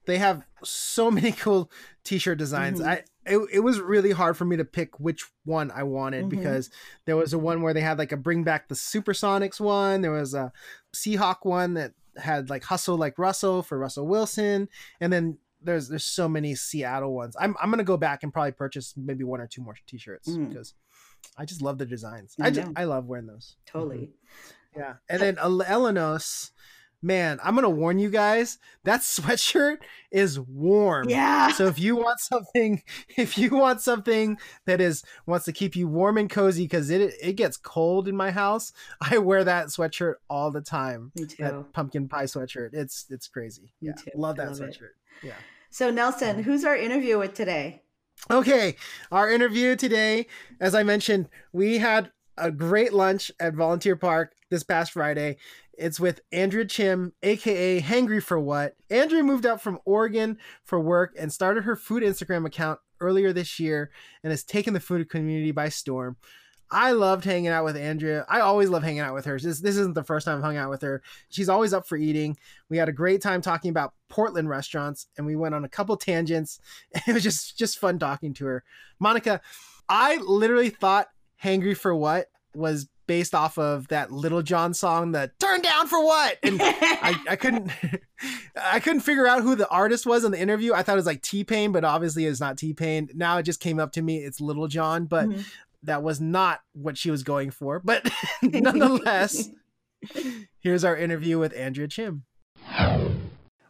[0.05, 1.71] they have so many cool
[2.03, 2.79] t-shirt designs.
[2.79, 2.89] Mm-hmm.
[2.89, 6.37] I it, it was really hard for me to pick which one I wanted mm-hmm.
[6.37, 6.69] because
[7.05, 10.01] there was a one where they had like a bring back the Supersonics one.
[10.01, 10.51] There was a
[10.93, 14.67] Seahawk one that had like hustle like Russell for Russell Wilson,
[14.99, 17.35] and then there's there's so many Seattle ones.
[17.39, 20.49] I'm I'm gonna go back and probably purchase maybe one or two more t-shirts mm.
[20.49, 20.73] because
[21.37, 22.35] I just love the designs.
[22.39, 23.55] I, I just I love wearing those.
[23.65, 23.97] Totally.
[23.97, 24.79] Mm-hmm.
[24.79, 26.51] Yeah, and then Ellenos
[27.03, 29.77] man, I'm gonna warn you guys, that sweatshirt
[30.11, 31.09] is warm.
[31.09, 31.51] Yeah.
[31.51, 32.81] So if you want something,
[33.17, 37.13] if you want something that is wants to keep you warm and cozy, because it
[37.21, 41.11] it gets cold in my house, I wear that sweatshirt all the time.
[41.15, 41.43] Me too.
[41.43, 42.69] That pumpkin pie sweatshirt.
[42.73, 43.73] It's it's crazy.
[43.81, 43.93] Me yeah.
[43.93, 44.11] Too.
[44.15, 44.93] Love that love sweatshirt.
[45.21, 45.27] It.
[45.27, 45.35] Yeah.
[45.69, 46.41] So Nelson, mm-hmm.
[46.41, 47.81] who's our interview with today?
[48.31, 48.77] Okay,
[49.11, 50.27] our interview today,
[50.61, 55.37] as I mentioned, we had a great lunch at Volunteer Park this past Friday.
[55.77, 58.75] It's with Andrea Chim, aka Hangry for What.
[58.89, 63.59] Andrea moved out from Oregon for work and started her food Instagram account earlier this
[63.59, 63.91] year
[64.23, 66.17] and has taken the food community by storm.
[66.71, 68.25] I loved hanging out with Andrea.
[68.27, 69.37] I always love hanging out with her.
[69.39, 71.03] This, this isn't the first time I've hung out with her.
[71.29, 72.35] She's always up for eating.
[72.67, 75.95] We had a great time talking about Portland restaurants and we went on a couple
[75.97, 76.59] tangents.
[77.07, 78.63] It was just just fun talking to her.
[78.99, 79.41] Monica,
[79.87, 81.09] I literally thought
[81.43, 86.03] Hangry for What was based off of that Lil Jon song, the "Turn Down for
[86.03, 87.71] What," and I, I couldn't,
[88.55, 90.73] I couldn't figure out who the artist was in the interview.
[90.73, 93.09] I thought it was like T Pain, but obviously it's not T Pain.
[93.13, 95.41] Now it just came up to me, it's Lil Jon, but mm-hmm.
[95.83, 97.79] that was not what she was going for.
[97.79, 98.09] But
[98.41, 99.49] nonetheless,
[100.59, 102.23] here's our interview with Andrea Chim.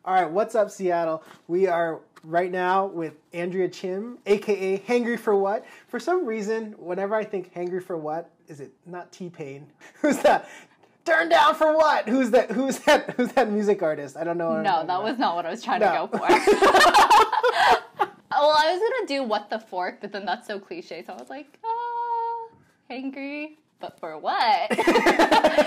[0.06, 1.24] All right, what's up, Seattle?
[1.48, 5.66] We are right now with Andrea Chim, aka Hangry for What.
[5.88, 9.66] For some reason, whenever I think Hangry for What, is it not T Pain?
[10.02, 10.50] Who's that?
[11.06, 12.10] Turn down for what?
[12.10, 12.52] Who's that?
[12.52, 13.12] Who's that?
[13.12, 14.18] Who's that music artist?
[14.18, 14.58] I don't know.
[14.58, 15.04] No, that about.
[15.06, 16.08] was not what I was trying no.
[16.08, 16.28] to go for.
[16.28, 16.42] well,
[18.58, 21.30] I was gonna do what the fork, but then that's so cliche, so I was
[21.30, 22.50] like, ah,
[22.92, 24.70] hangry but for what?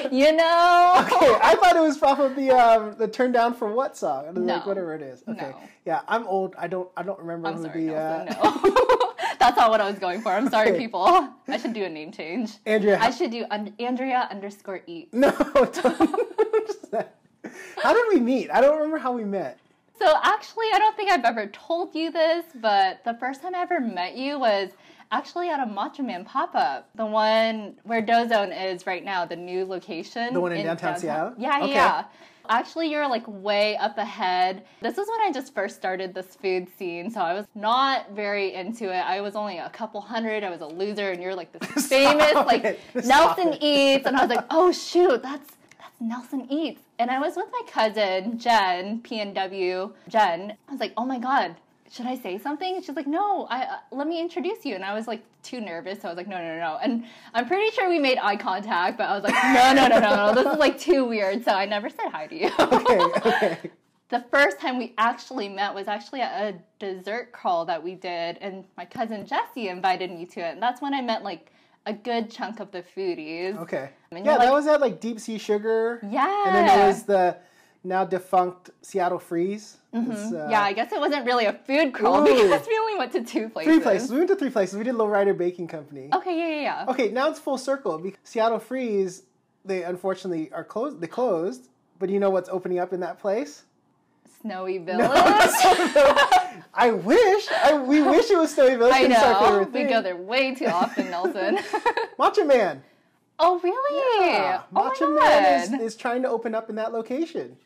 [0.13, 0.93] you know?
[1.01, 4.33] Okay, I thought it was from the um, the "Turn Down for What" song.
[4.35, 4.55] No.
[4.55, 5.23] Like whatever it is.
[5.29, 5.61] Okay, no.
[5.85, 6.55] yeah, I'm old.
[6.59, 7.97] I don't I don't remember I'm who sorry, the.
[7.97, 8.25] Uh...
[8.25, 9.13] No.
[9.39, 10.31] That's not what I was going for.
[10.31, 10.79] I'm sorry, okay.
[10.79, 11.05] people.
[11.49, 12.53] I should do a name change.
[12.65, 12.99] Andrea.
[13.01, 15.13] I should do un- Andrea underscore eat.
[15.17, 15.31] No.
[17.83, 18.51] how did we meet?
[18.51, 19.59] I don't remember how we met.
[19.99, 23.61] So actually, I don't think I've ever told you this, but the first time I
[23.63, 24.71] ever met you was
[25.11, 29.25] actually at a Matcha Man pop up, the one where Dough Zone is right now,
[29.25, 30.35] the new location.
[30.35, 31.35] The one in, in downtown, downtown, Seattle?
[31.39, 31.73] Yeah, okay.
[31.73, 32.05] yeah.
[32.49, 34.65] Actually, you're like way up ahead.
[34.81, 38.55] This is when I just first started this food scene, so I was not very
[38.55, 39.01] into it.
[39.01, 40.45] I was only a couple hundred.
[40.45, 43.63] I was a loser, and you're like this famous like Nelson it.
[43.63, 46.83] Eats, and I was like, oh shoot, that's that's Nelson Eats.
[46.99, 50.57] And I was with my cousin Jen, PNW Jen.
[50.69, 51.57] I was like, oh my god,
[51.91, 52.81] should I say something?
[52.83, 54.75] she's like, no, I uh, let me introduce you.
[54.75, 56.61] And I was like too nervous, so I was like, no, no, no.
[56.61, 56.79] No.
[56.83, 60.01] And I'm pretty sure we made eye contact, but I was like, no, no, no,
[60.01, 60.35] no, no.
[60.35, 61.45] This is like too weird.
[61.45, 62.51] So I never said hi to you.
[62.59, 63.59] okay, okay.
[64.09, 68.39] The first time we actually met was actually at a dessert crawl that we did,
[68.41, 70.53] and my cousin Jesse invited me to it.
[70.53, 71.51] And that's when I met like
[71.87, 73.57] a good chunk of the foodies.
[73.59, 73.91] Okay.
[74.13, 75.99] yeah, like, that was at like Deep Sea Sugar.
[76.09, 76.45] Yeah.
[76.47, 77.37] And then there was the
[77.83, 79.79] now defunct Seattle Freeze.
[79.97, 80.37] Mm-hmm.
[80.37, 82.25] Uh, yeah, I guess it wasn't really a food crawl ooh.
[82.25, 83.73] because we only went to two places.
[83.73, 84.11] Three places.
[84.11, 84.77] We went to three places.
[84.77, 86.11] We did Lowrider Baking Company.
[86.15, 86.87] Okay, yeah, yeah, yeah.
[86.89, 88.03] Okay, now it's full circle.
[88.23, 89.23] Seattle Freeze,
[89.65, 91.01] they unfortunately are closed.
[91.01, 93.65] They closed, but you know what's opening up in that place?
[94.43, 95.11] Snowy Village.
[95.17, 97.49] No, I wish.
[97.51, 98.95] I, we wish it was Snowy Village.
[98.95, 99.69] I know.
[99.73, 101.59] We go there way too often, Nelson.
[102.19, 102.83] Matcha Man.
[103.39, 104.27] Oh really?
[104.27, 104.63] Yeah.
[104.75, 107.57] Oh Matcha Man is, is trying to open up in that location.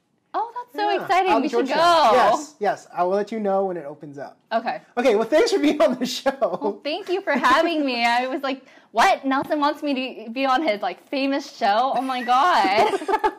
[0.72, 1.02] That's so yeah.
[1.02, 1.42] exciting.
[1.42, 1.74] we should go.
[1.74, 2.86] Yes, yes.
[2.92, 4.38] I will let you know when it opens up.
[4.52, 4.80] Okay.
[4.96, 6.36] Okay, well, thanks for being on the show.
[6.40, 8.04] Well, thank you for having me.
[8.04, 9.24] I was like, what?
[9.24, 11.92] Nelson wants me to be on his like famous show?
[11.94, 13.00] Oh my god.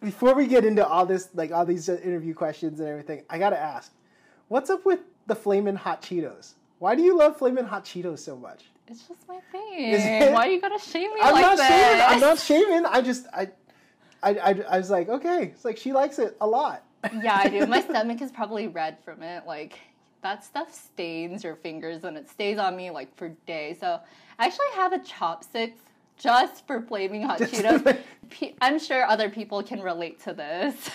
[0.00, 3.58] Before we get into all this, like all these interview questions and everything, I gotta
[3.58, 3.92] ask,
[4.48, 6.54] what's up with the Flamin' Hot Cheetos?
[6.78, 8.64] Why do you love Flamin' Hot Cheetos so much?
[8.88, 10.32] It's just my thing.
[10.32, 11.68] Why are you gotta shame me I'm like not this?
[11.68, 12.02] Shaming.
[12.08, 12.86] I'm not shaming.
[12.86, 13.50] I just I
[14.22, 15.52] I, I, I was like, okay.
[15.54, 16.84] It's like she likes it a lot.
[17.22, 17.66] yeah, I do.
[17.66, 19.46] My stomach is probably red from it.
[19.46, 19.78] Like
[20.22, 23.80] that stuff stains your fingers and it stays on me like for days.
[23.80, 24.00] So
[24.38, 25.80] I actually have a chopsticks
[26.18, 27.98] just for flaming hot just Cheetos.
[28.60, 30.90] I'm sure other people can relate to this.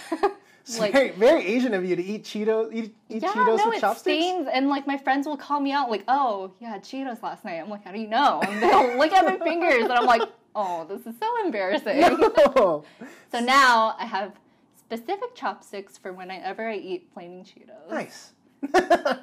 [0.80, 3.78] like very, very, Asian of you to eat Cheetos, eat, eat yeah, Cheetos no, with
[3.78, 4.24] it chopsticks.
[4.24, 7.46] Stains, and like my friends will call me out, like, "Oh, you had Cheetos last
[7.46, 10.06] night." I'm like, "How do you know?" And they'll look at my fingers, and I'm
[10.06, 10.24] like,
[10.56, 12.00] Oh, this is so embarrassing.
[12.00, 12.86] No.
[13.32, 14.34] so now I have
[14.78, 17.90] specific chopsticks for whenever I eat flaming Cheetos.
[17.90, 18.32] Nice.
[18.74, 19.20] yeah.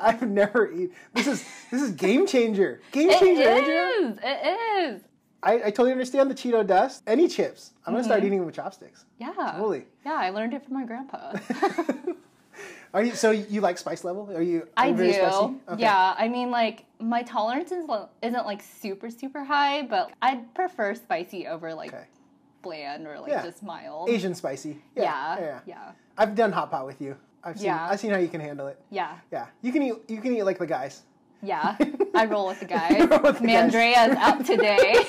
[0.00, 0.90] I've never eaten.
[1.14, 2.80] This is this is game changer.
[2.90, 3.42] Game changer.
[3.42, 4.18] It is.
[4.22, 5.02] It is.
[5.44, 7.02] I, I totally understand the Cheeto dust.
[7.06, 8.10] Any chips, I'm gonna mm-hmm.
[8.10, 9.04] start eating them with chopsticks.
[9.18, 9.32] Yeah.
[9.32, 9.86] Totally.
[10.04, 11.32] Yeah, I learned it from my grandpa.
[12.94, 14.28] Are you so you like spice level?
[14.34, 14.68] Are you?
[14.76, 15.60] Are you I do.
[15.68, 15.82] Okay.
[15.82, 17.84] Yeah, I mean, like my tolerance is,
[18.22, 22.04] isn't like super super high, but I'd prefer spicy over like okay.
[22.60, 23.42] bland or like yeah.
[23.42, 24.10] just mild.
[24.10, 24.82] Asian spicy.
[24.94, 25.04] Yeah.
[25.04, 25.40] Yeah.
[25.40, 25.60] yeah.
[25.66, 25.92] yeah.
[26.18, 27.16] I've done hot pot with you.
[27.42, 27.66] I've seen.
[27.66, 27.88] Yeah.
[27.90, 28.78] I've seen how you can handle it.
[28.90, 29.16] Yeah.
[29.32, 29.46] Yeah.
[29.62, 29.94] You can eat.
[30.08, 31.02] You can eat like the guys.
[31.42, 31.76] Yeah,
[32.14, 33.00] I roll with the guys.
[33.00, 35.04] with the Mandrea's out today.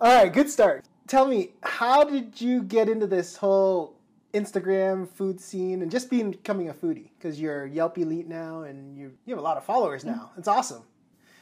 [0.00, 0.84] All right, good start.
[1.06, 3.94] Tell me, how did you get into this whole
[4.34, 8.96] Instagram food scene and just being becoming a foodie because you're Yelp elite now and
[8.96, 10.30] you you have a lot of followers now.
[10.36, 10.82] It's awesome.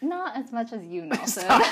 [0.03, 1.47] Not as much as you, Nelson.
[1.49, 1.63] but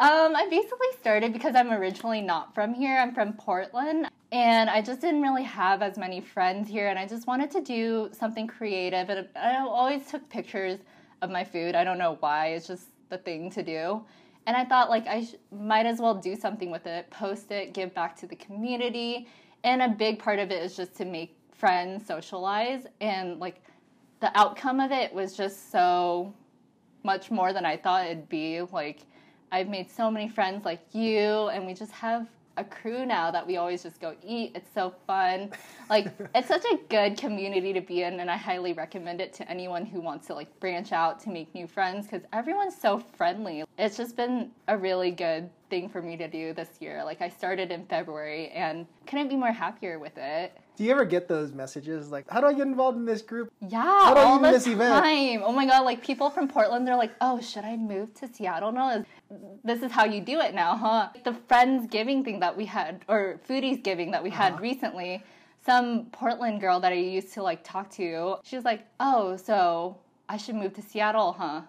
[0.00, 2.96] um, I basically started because I'm originally not from here.
[2.98, 4.08] I'm from Portland.
[4.32, 6.88] And I just didn't really have as many friends here.
[6.88, 9.10] And I just wanted to do something creative.
[9.10, 10.78] And I always took pictures
[11.20, 11.74] of my food.
[11.74, 12.48] I don't know why.
[12.48, 14.02] It's just the thing to do.
[14.46, 17.74] And I thought, like, I sh- might as well do something with it, post it,
[17.74, 19.28] give back to the community
[19.64, 23.62] and a big part of it is just to make friends socialize and like
[24.20, 26.32] the outcome of it was just so
[27.04, 28.60] much more than i thought it'd be.
[28.60, 29.00] Like
[29.50, 33.46] i've made so many friends like you and we just have a crew now that
[33.46, 34.52] we always just go eat.
[34.54, 35.50] It's so fun.
[35.88, 39.50] Like it's such a good community to be in and I highly recommend it to
[39.50, 43.64] anyone who wants to like branch out to make new friends cuz everyone's so friendly.
[43.78, 47.02] It's just been a really good thing for me to do this year.
[47.04, 50.56] Like I started in February and couldn't be more happier with it.
[50.76, 53.52] Do you ever get those messages like, "How do I get involved in this group?"
[53.60, 54.72] Yeah, all the time.
[54.72, 55.42] Event?
[55.44, 55.84] Oh my god!
[55.84, 59.04] Like people from Portland, they're like, "Oh, should I move to Seattle now?
[59.62, 63.04] This is how you do it now, huh?" The friends giving thing that we had,
[63.06, 64.62] or foodies giving that we had uh-huh.
[64.62, 65.22] recently.
[65.64, 69.98] Some Portland girl that I used to like talk to, she was like, "Oh, so
[70.28, 71.62] I should move to Seattle, huh?"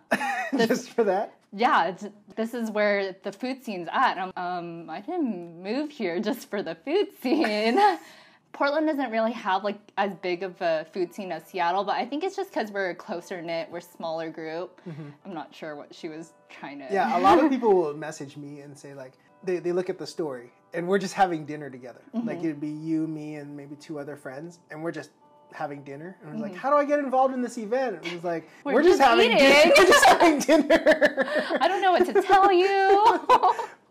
[0.53, 1.35] This, Just for that?
[1.51, 1.95] Yeah,
[2.35, 4.17] this is where the food scene's at.
[4.35, 7.77] Um, I didn't move here just for the food scene.
[8.53, 12.05] Portland doesn't really have like as big of a food scene as Seattle, but I
[12.05, 14.79] think it's just because we're a closer knit, we're smaller group.
[14.87, 15.09] Mm-hmm.
[15.25, 16.87] I'm not sure what she was trying to.
[16.91, 19.13] Yeah, a lot of people will message me and say like
[19.43, 22.01] they, they look at the story and we're just having dinner together.
[22.15, 22.27] Mm-hmm.
[22.27, 25.09] Like it'd be you, me, and maybe two other friends, and we're just
[25.51, 26.17] having dinner.
[26.21, 26.51] And I was mm-hmm.
[26.51, 27.97] like, how do I get involved in this event?
[27.97, 29.71] And it was like, we're, we're just, just, having dinner.
[29.77, 31.27] we're just having dinner.
[31.59, 33.19] I don't know what to tell you.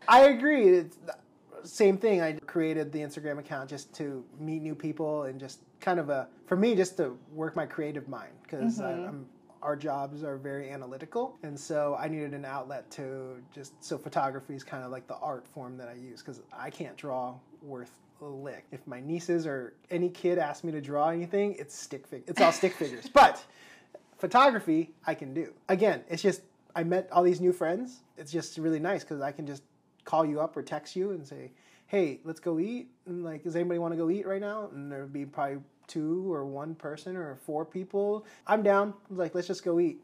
[0.09, 0.68] I agree.
[0.68, 0.98] It's,
[1.64, 2.20] same thing.
[2.20, 6.29] I created the Instagram account just to meet new people and just kind of a
[6.46, 9.22] for me just to work my creative mind because mm-hmm.
[9.62, 14.55] our jobs are very analytical and so I needed an outlet to just so photography
[14.55, 17.90] is kind of like the art form that I use because I can't draw worth
[18.20, 18.66] a lick.
[18.70, 22.40] If my nieces or any kid asks me to draw anything, it's stick fig- it's
[22.40, 23.09] all stick figures.
[23.12, 23.44] But
[24.18, 25.53] photography I can do.
[25.68, 26.42] Again, it's just
[26.75, 28.01] I met all these new friends.
[28.16, 29.62] It's just really nice because I can just
[30.12, 31.51] call you up or text you and say,
[31.87, 34.68] "Hey, let's go eat." And like, does anybody want to go eat right now?
[34.70, 38.27] And there would be probably two or one person or four people.
[38.46, 38.90] I'm down.
[38.90, 40.03] I was like, let's just go eat.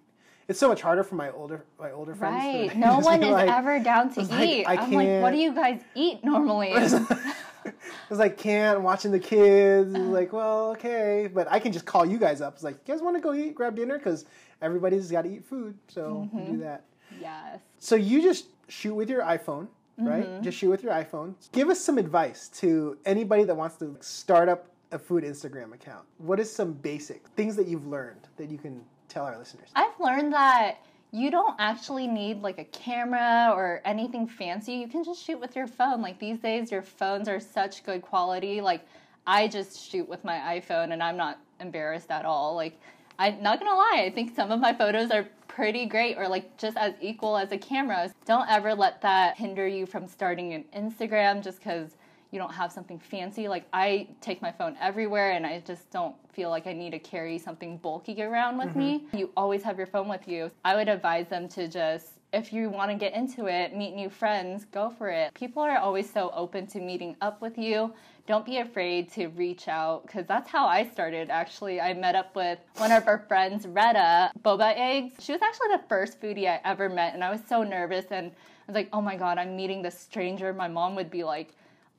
[0.49, 2.37] It's so much harder for my older my older friends.
[2.37, 2.75] Right.
[2.89, 4.65] No one is like, ever down to eat.
[4.65, 6.73] Like, I am like, what do you guys eat normally?
[6.75, 7.73] I
[8.09, 9.95] was like, can't watching the kids.
[9.95, 12.55] Uh, like, well, okay, but I can just call you guys up.
[12.55, 14.25] It's like, you guys want to go eat, grab dinner, because
[14.63, 16.53] everybody's got to eat food, so mm-hmm.
[16.53, 16.85] do that.
[17.21, 17.59] Yes.
[17.79, 19.69] So you just shoot with your iPhone,
[19.99, 20.27] right?
[20.27, 20.43] Mm-hmm.
[20.43, 21.35] Just shoot with your iPhone.
[21.53, 26.05] Give us some advice to anybody that wants to start up a food Instagram account.
[26.19, 29.71] What is some basic things that you've learned that you can tell our listeners?
[29.75, 30.79] I've learned that
[31.11, 34.75] you don't actually need like a camera or anything fancy.
[34.75, 36.03] You can just shoot with your phone.
[36.03, 38.61] Like these days, your phones are such good quality.
[38.61, 38.87] Like
[39.27, 42.55] I just shoot with my iPhone and I'm not embarrassed at all.
[42.55, 42.79] Like
[43.19, 45.27] I'm not gonna lie, I think some of my photos are
[45.59, 48.09] pretty great or like just as equal as a camera.
[48.25, 51.97] Don't ever let that hinder you from starting an Instagram just because
[52.31, 53.49] you don't have something fancy.
[53.49, 57.01] Like I take my phone everywhere and I just don't feel like I need to
[57.01, 58.79] carry something bulky around with mm-hmm.
[58.79, 59.05] me.
[59.13, 60.49] You always have your phone with you.
[60.65, 64.11] I would advise them to just if you want to get into it, meet new
[64.11, 65.35] friends, go for it.
[65.35, 67.93] People are always so open to meeting up with you.
[68.29, 71.31] Don't be afraid to reach out because that's how I started.
[71.31, 75.15] Actually, I met up with one of our friends, Retta, Boba Eggs.
[75.19, 78.05] She was actually the first foodie I ever met, and I was so nervous.
[78.11, 78.33] And I
[78.67, 80.53] was like, oh my God, I'm meeting this stranger.
[80.53, 81.55] My mom would be like,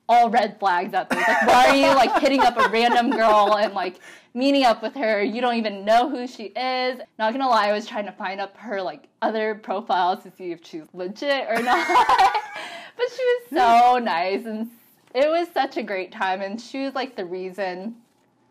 [0.08, 1.18] all red flags at this.
[1.18, 3.98] Like, why are you like hitting up a random girl and like
[4.32, 5.20] meeting up with her?
[5.20, 7.00] You don't even know who she is.
[7.18, 10.52] Not gonna lie, I was trying to find up her like other profiles to see
[10.52, 11.88] if she's legit or not.
[11.88, 14.70] but she was so nice and
[15.14, 17.96] it was such a great time and she was like the reason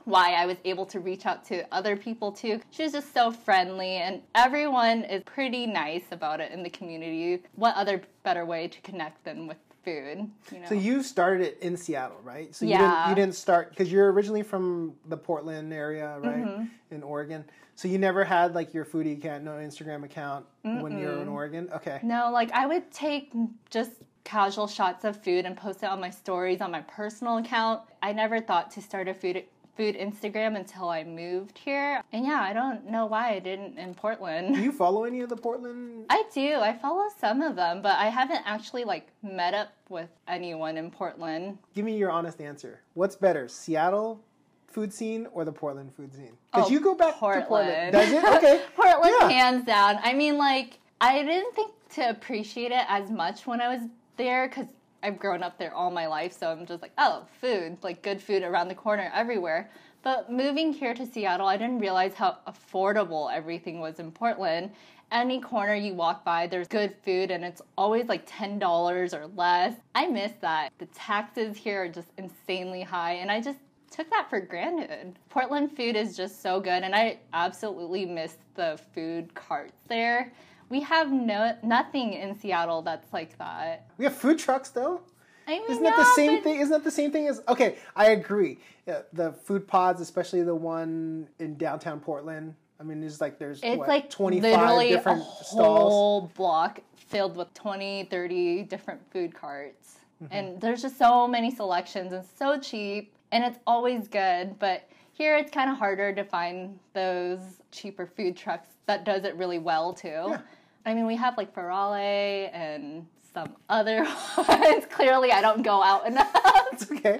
[0.05, 2.59] why I was able to reach out to other people too.
[2.71, 7.43] She was just so friendly and everyone is pretty nice about it in the community.
[7.55, 10.29] What other better way to connect than with food.
[10.51, 10.67] You know?
[10.67, 12.53] So you started it in Seattle, right?
[12.53, 12.79] So you yeah.
[12.79, 16.65] didn't you didn't start because you're originally from the Portland area, right, mm-hmm.
[16.93, 17.45] in Oregon.
[17.75, 20.81] So you never had like your foodie account, no Instagram account Mm-mm.
[20.81, 21.69] when you were in Oregon.
[21.73, 21.99] Okay.
[22.03, 23.31] No, like I would take
[23.69, 23.91] just
[24.29, 27.81] casual shots of food and post it on my stories on my personal account.
[28.03, 29.43] I never thought to start a food
[29.75, 32.03] food Instagram until I moved here.
[32.11, 34.55] And yeah, I don't know why I didn't in Portland.
[34.55, 36.05] Do you follow any of the Portland?
[36.09, 36.55] I do.
[36.55, 40.91] I follow some of them, but I haven't actually like met up with anyone in
[40.91, 41.57] Portland.
[41.73, 42.81] Give me your honest answer.
[42.93, 44.21] What's better, Seattle
[44.67, 46.37] food scene or the Portland food scene?
[46.51, 47.43] Because oh, you go back Portland.
[47.43, 47.91] to Portland.
[47.93, 48.23] Does it?
[48.35, 48.63] Okay.
[48.75, 49.29] Portland, yeah.
[49.29, 49.97] hands down.
[50.03, 53.87] I mean, like, I didn't think to appreciate it as much when I was
[54.19, 54.67] there because
[55.01, 58.21] I've grown up there all my life, so I'm just like, oh, food, like good
[58.21, 59.71] food around the corner everywhere.
[60.03, 64.71] But moving here to Seattle, I didn't realize how affordable everything was in Portland.
[65.11, 69.73] Any corner you walk by, there's good food and it's always like $10 or less.
[69.95, 70.71] I miss that.
[70.77, 75.17] The taxes here are just insanely high, and I just took that for granted.
[75.29, 80.31] Portland food is just so good, and I absolutely miss the food carts there.
[80.69, 83.89] We have no nothing in Seattle that's like that.
[83.97, 85.01] We have food trucks though.
[85.47, 86.43] I mean, isn't that the same but...
[86.43, 86.59] thing?
[86.59, 87.41] Isn't that the same thing as?
[87.47, 88.59] Okay, I agree.
[88.85, 92.53] Yeah, the food pods, especially the one in downtown Portland.
[92.79, 96.31] I mean, there's like there's it's what, like 25 different a whole stalls.
[96.33, 99.97] block filled with 20, 30 different food carts.
[100.23, 100.33] Mm-hmm.
[100.33, 105.35] And there's just so many selections and so cheap and it's always good, but here
[105.37, 107.39] it's kind of harder to find those
[107.71, 110.07] cheaper food trucks that does it really well too.
[110.07, 110.41] Yeah.
[110.83, 114.03] I mean, we have like Farale and some other
[114.37, 114.85] ones.
[114.89, 116.35] Clearly, I don't go out enough.
[116.71, 117.19] It's okay.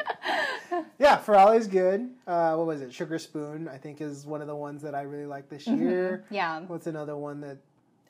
[0.98, 2.10] Yeah, Farale's good.
[2.26, 2.94] Uh, what was it?
[2.94, 5.88] Sugar Spoon, I think, is one of the ones that I really like this mm-hmm.
[5.88, 6.24] year.
[6.26, 6.36] Mm-hmm.
[6.36, 6.60] Yeah.
[6.62, 7.58] What's another one that?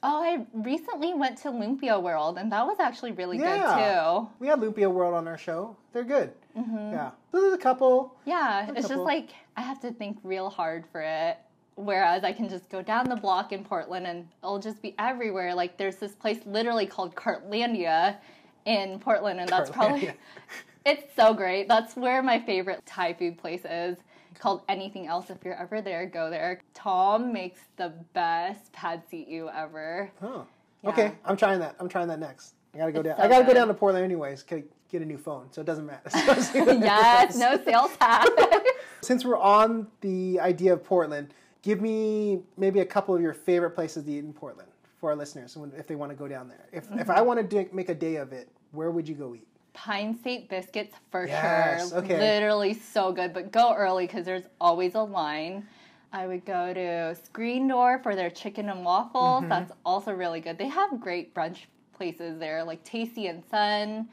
[0.04, 3.58] Oh, I recently went to Lumpia World, and that was actually really yeah.
[3.58, 4.30] good too.
[4.40, 5.76] We had Lumpia World on our show.
[5.92, 6.32] They're good.
[6.58, 6.92] Mm-hmm.
[6.94, 7.12] Yeah.
[7.32, 8.16] So there's a couple.
[8.26, 8.90] Yeah, a it's couple.
[8.90, 11.40] just like I have to think real hard for it.
[11.80, 15.56] Whereas I can just go down the block in Portland and it'll just be everywhere.
[15.56, 18.18] Like there's this place literally called Cartlandia
[18.66, 19.74] in Portland, and that's Cartlandia.
[19.74, 20.14] probably
[20.86, 21.70] it's so great.
[21.70, 23.96] That's where my favorite Thai food place is.
[24.40, 25.30] Called anything else.
[25.30, 26.60] If you're ever there, go there.
[26.74, 30.12] Tom makes the best pad see ew ever.
[30.22, 30.46] Oh,
[30.84, 30.90] yeah.
[30.90, 31.12] okay.
[31.24, 31.78] I'm trying that.
[31.80, 32.56] I'm trying that next.
[32.74, 33.18] I gotta go it's down.
[33.18, 33.54] So I gotta good.
[33.54, 34.44] go down to Portland anyways.
[34.44, 36.10] To get a new phone, so it doesn't matter.
[36.14, 38.30] yes, no sales tax.
[39.02, 43.72] Since we're on the idea of Portland, give me maybe a couple of your favorite
[43.72, 46.68] places to eat in Portland for our listeners if they want to go down there.
[46.72, 47.00] If, mm-hmm.
[47.00, 49.48] if I want to make a day of it, where would you go eat?
[49.74, 52.00] Pine State biscuits for yes, sure.
[52.00, 52.20] Okay.
[52.20, 55.66] Literally so good, but go early because there's always a line.
[56.12, 59.42] I would go to Screen Door for their chicken and waffles.
[59.42, 59.50] Mm-hmm.
[59.50, 60.58] That's also really good.
[60.58, 61.60] They have great brunch
[61.94, 64.10] places there, like Tasty and Sun.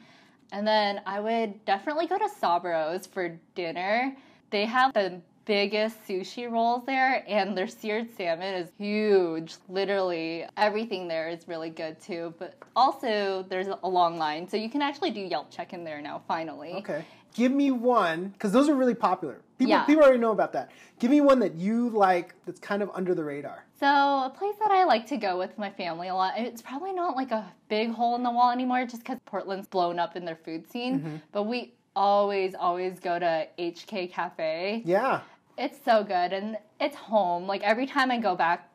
[0.51, 4.15] And then I would definitely go to Saburo's for dinner.
[4.51, 9.55] They have the biggest sushi rolls there, and their seared salmon is huge.
[9.69, 12.35] Literally, everything there is really good too.
[12.37, 16.01] But also, there's a long line, so you can actually do Yelp check in there
[16.01, 16.73] now, finally.
[16.73, 17.05] Okay.
[17.33, 19.41] Give me one, because those are really popular.
[19.57, 19.83] People, yeah.
[19.85, 20.71] people already know about that.
[20.99, 23.63] Give me one that you like that's kind of under the radar.
[23.79, 26.93] So, a place that I like to go with my family a lot, it's probably
[26.93, 30.25] not like a big hole in the wall anymore just because Portland's blown up in
[30.25, 30.99] their food scene.
[30.99, 31.15] Mm-hmm.
[31.31, 34.83] But we always, always go to HK Cafe.
[34.85, 35.21] Yeah.
[35.57, 37.47] It's so good and it's home.
[37.47, 38.69] Like every time I go back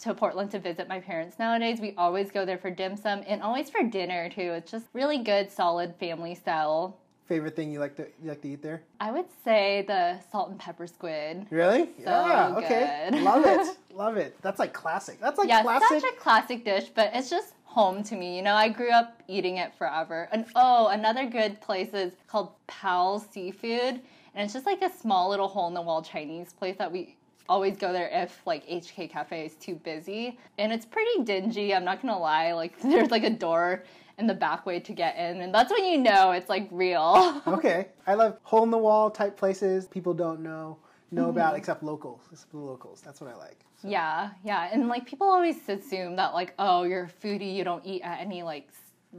[0.00, 3.42] to Portland to visit my parents nowadays, we always go there for dim sum and
[3.42, 4.52] always for dinner too.
[4.52, 6.98] It's just really good, solid family style.
[7.26, 8.82] Favorite thing you like to you like to eat there?
[9.00, 11.46] I would say the salt and pepper squid.
[11.50, 11.86] Really?
[12.04, 12.52] So yeah.
[12.54, 12.64] Good.
[12.64, 13.10] Okay.
[13.22, 13.76] Love it.
[13.94, 14.36] Love it.
[14.42, 15.18] That's like classic.
[15.20, 16.00] That's like yeah, classic.
[16.00, 18.36] such a classic dish, but it's just home to me.
[18.36, 20.28] You know, I grew up eating it forever.
[20.32, 24.02] And oh, another good place is called Powell Seafood.
[24.36, 27.16] And it's just like a small little hole in the wall Chinese place that we
[27.48, 30.38] always go there if like HK Cafe is too busy.
[30.58, 32.52] And it's pretty dingy, I'm not gonna lie.
[32.52, 33.82] Like there's like a door
[34.18, 35.40] in the back way to get in.
[35.40, 37.42] And that's when you know it's like real.
[37.46, 37.88] okay.
[38.06, 40.78] I love hole in the wall type places people don't know
[41.12, 41.30] know mm-hmm.
[41.30, 42.20] about except locals.
[42.32, 43.00] Except the locals.
[43.00, 43.60] That's what I like.
[43.80, 43.88] So.
[43.88, 44.68] Yeah, yeah.
[44.72, 48.20] And like people always assume that like, oh, you're a foodie, you don't eat at
[48.20, 48.68] any like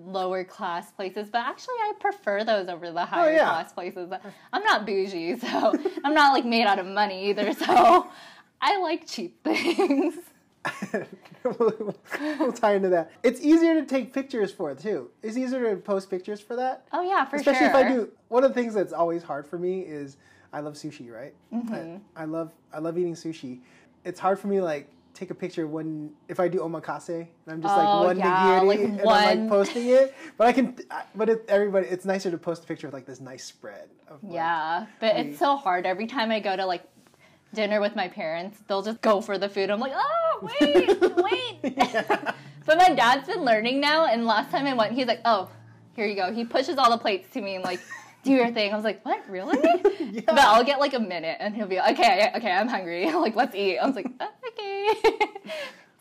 [0.05, 3.45] lower class places, but actually I prefer those over the higher oh, yeah.
[3.45, 4.11] class places.
[4.53, 5.73] I'm not bougie, so
[6.03, 8.07] I'm not like made out of money either, so
[8.61, 10.15] I like cheap things.
[11.43, 11.95] we'll,
[12.39, 13.11] we'll tie into that.
[13.23, 15.09] It's easier to take pictures for it too.
[15.23, 16.85] It's easier to post pictures for that.
[16.91, 17.67] Oh yeah, for Especially sure.
[17.67, 18.11] Especially if I do.
[18.27, 20.17] One of the things that's always hard for me is
[20.51, 21.33] I love sushi, right?
[21.53, 21.97] Mm-hmm.
[22.15, 23.59] I, I, love I love eating sushi.
[24.03, 27.61] It's hard for me like take a picture when if I do omakase and I'm
[27.61, 29.15] just oh, like one yeah, nigiri like and one...
[29.15, 30.15] I'm like posting it.
[30.37, 30.75] But I can,
[31.15, 33.89] but it, everybody, it's nicer to post a picture with like this nice spread.
[34.07, 36.83] Of, like, yeah, but it's so hard every time I go to like
[37.53, 38.59] dinner with my parents.
[38.67, 39.69] They'll just go for the food.
[39.71, 41.01] I'm like, oh wait,
[41.63, 41.75] wait.
[42.65, 45.49] but my dad's been learning now, and last time I went, he's like, oh,
[45.95, 46.31] here you go.
[46.31, 47.79] He pushes all the plates to me and like
[48.27, 48.71] do your thing.
[48.71, 49.57] I was like, what, really?
[50.11, 50.21] yeah.
[50.25, 53.11] But I'll get like a minute and he'll be like, okay, okay, I'm hungry.
[53.13, 53.77] like, let's eat.
[53.77, 54.89] I was like, okay.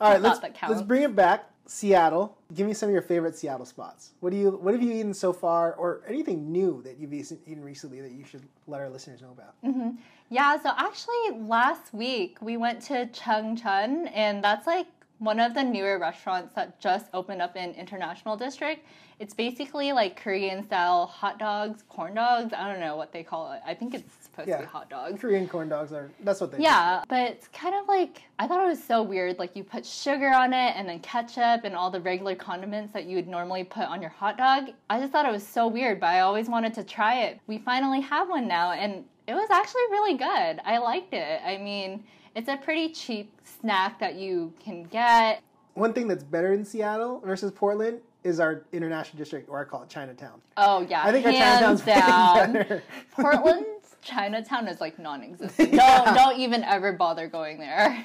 [0.01, 1.51] All right, let's, let's bring it back.
[1.69, 2.37] Seattle.
[2.55, 4.13] Give me some of your favorite Seattle spots.
[4.21, 7.65] What do you what have you eaten so far, or anything new that you've eaten
[7.65, 9.61] recently that you should let our listeners know about?
[9.65, 9.97] Mm-hmm.
[10.31, 14.87] Yeah, so actually last week we went to Chung Chun, and that's like
[15.19, 18.85] one of the newer restaurants that just opened up in International District.
[19.19, 22.53] It's basically like Korean style hot dogs, corn dogs.
[22.53, 23.61] I don't know what they call it.
[23.67, 24.59] I think it's supposed yeah.
[24.59, 25.19] to be hot dogs.
[25.19, 28.63] Korean corn dogs are that's what they Yeah, but it's kind of like I thought
[28.63, 29.39] it was so weird.
[29.39, 33.07] Like you put sugar on it and then ketchup and all the regular condiments that
[33.07, 34.69] you would normally put on your hot dog.
[34.91, 37.41] I just thought it was so weird, but I always wanted to try it.
[37.47, 40.61] We finally have one now and it was actually really good.
[40.65, 41.41] I liked it.
[41.45, 42.05] I mean,
[42.37, 45.43] it's a pretty cheap snack that you can get.
[45.75, 49.83] One thing that's better in Seattle versus Portland is our international district, or I call
[49.83, 50.41] it Chinatown.
[50.57, 52.83] Oh yeah, I think Hands our Chinatown's better.
[53.13, 55.73] Portland's Chinatown is like non-existent.
[55.73, 56.05] yeah.
[56.05, 58.05] Don't don't even ever bother going there.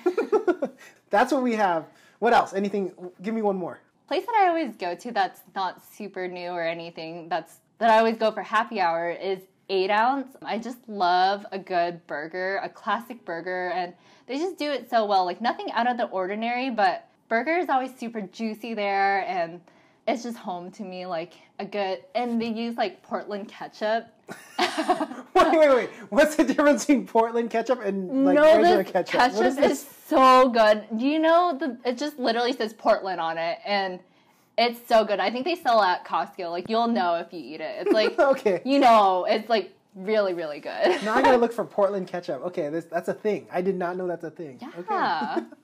[1.09, 1.85] that's what we have.
[2.19, 2.53] What else?
[2.53, 2.93] Anything?
[3.21, 3.79] Give me one more.
[4.07, 7.27] Place that I always go to that's not super new or anything.
[7.27, 9.39] That's that I always go for happy hour is
[9.71, 10.35] eight ounce.
[10.43, 13.93] I just love a good burger, a classic burger, and
[14.27, 15.25] they just do it so well.
[15.25, 19.61] Like nothing out of the ordinary, but burger is always super juicy there, and
[20.07, 21.05] it's just home to me.
[21.05, 24.07] Like a good, and they use like Portland ketchup.
[24.59, 25.89] wait, wait, wait.
[26.09, 29.19] What's the difference between Portland ketchup and like no, regular ketchup?
[29.19, 30.85] Ketchup is, is so good.
[30.97, 31.77] Do you know the?
[31.89, 33.99] It just literally says Portland on it, and
[34.57, 35.19] it's so good.
[35.19, 36.51] I think they sell at Costco.
[36.51, 37.87] Like you'll know if you eat it.
[37.87, 41.03] It's like okay, you know, it's like really really good.
[41.03, 42.43] now I gotta look for Portland ketchup.
[42.45, 43.47] Okay, this that's a thing.
[43.51, 44.59] I did not know that's a thing.
[44.61, 44.71] Yeah.
[44.79, 45.45] Okay.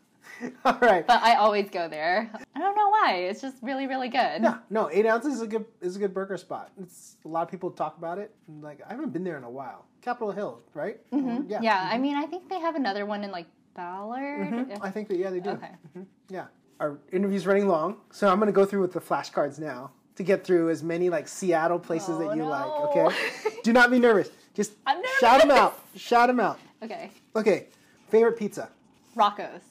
[0.65, 1.07] All right.
[1.07, 2.29] But I always go there.
[2.55, 3.27] I don't know why.
[3.29, 4.41] It's just really really good.
[4.43, 4.59] Yeah.
[4.69, 6.71] No, eight ounces is a good is a good burger spot.
[6.81, 8.33] It's a lot of people talk about it.
[8.61, 9.85] like I haven't been there in a while.
[10.01, 10.99] Capitol Hill, right?
[11.11, 11.49] Mm-hmm.
[11.49, 11.59] Yeah.
[11.61, 11.77] Yeah.
[11.85, 11.95] Mm-hmm.
[11.95, 14.51] I mean, I think they have another one in like Ballard.
[14.51, 14.83] Mm-hmm.
[14.83, 15.51] I think that yeah they do.
[15.51, 15.71] Okay.
[15.89, 16.03] Mm-hmm.
[16.29, 16.45] Yeah
[16.79, 20.23] our interview's running long, so I'm going to go through with the flashcards now to
[20.23, 22.49] get through as many like Seattle places oh, that you oh, no.
[22.49, 23.11] like.
[23.11, 24.29] Okay, do not be nervous.
[24.53, 24.73] Just
[25.19, 25.79] shout them out.
[25.95, 26.59] Shout them out.
[26.83, 27.11] Okay.
[27.35, 27.67] Okay.
[28.09, 28.69] Favorite pizza.
[29.15, 29.61] Rocco's.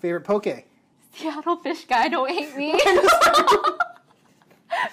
[0.00, 0.64] Favorite poke.
[1.14, 2.08] Seattle Fish Guy.
[2.08, 2.72] Don't hate me.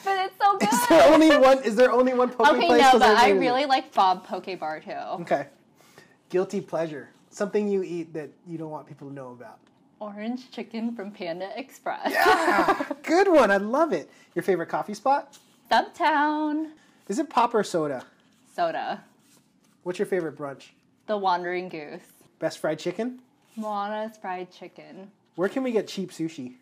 [0.04, 0.70] but it's so good.
[0.72, 1.64] Is there only one?
[1.64, 2.82] Is there only one poke okay, place?
[2.82, 4.92] Okay, no, but I really like Bob Poke Bar too.
[5.22, 5.48] Okay.
[6.30, 7.10] Guilty pleasure.
[7.30, 9.60] Something you eat that you don't want people to know about.
[10.06, 12.12] Orange chicken from Panda Express.
[12.12, 13.52] Yeah, good one.
[13.52, 14.10] I love it.
[14.34, 15.38] Your favorite coffee spot?
[15.70, 16.72] Stumptown.
[17.08, 18.04] Is it pop or soda?
[18.56, 19.04] Soda.
[19.84, 20.70] What's your favorite brunch?
[21.06, 22.02] the Wandering Goose.
[22.40, 23.20] Best fried chicken?
[23.60, 25.12] Ma'ono's fried chicken.
[25.36, 26.54] Where can we get cheap sushi?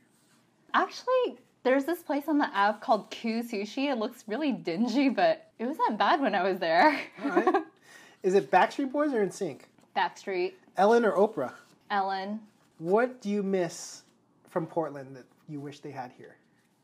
[0.73, 3.91] Actually, there's this place on the app called Q Sushi.
[3.91, 6.99] It looks really dingy, but it wasn't bad when I was there.
[7.23, 7.63] All right.
[8.23, 9.61] Is it Backstreet Boys or NSYNC?
[9.95, 10.53] Backstreet.
[10.75, 11.53] Ellen or Oprah?
[11.91, 12.39] Ellen.
[12.79, 14.03] What do you miss
[14.49, 16.35] from Portland that you wish they had here?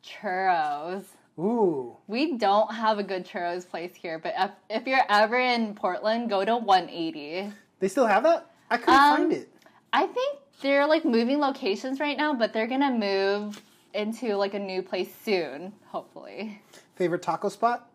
[0.04, 1.06] Churros.
[1.40, 1.98] Ooh.
[2.08, 6.30] We don't have a good churros place here, but if, if you're ever in Portland,
[6.30, 7.52] go to 180.
[7.80, 8.52] They still have that?
[8.70, 9.50] I couldn't Um, find it.
[9.92, 13.62] I think they're like moving locations right now, but they're gonna move
[13.94, 16.62] into like a new place soon, hopefully.
[16.96, 17.90] Favorite taco spot?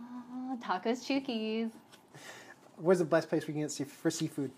[0.00, 1.70] Oh, tacos Chukis.
[2.76, 4.50] Where's the best place we can get see- for seafood?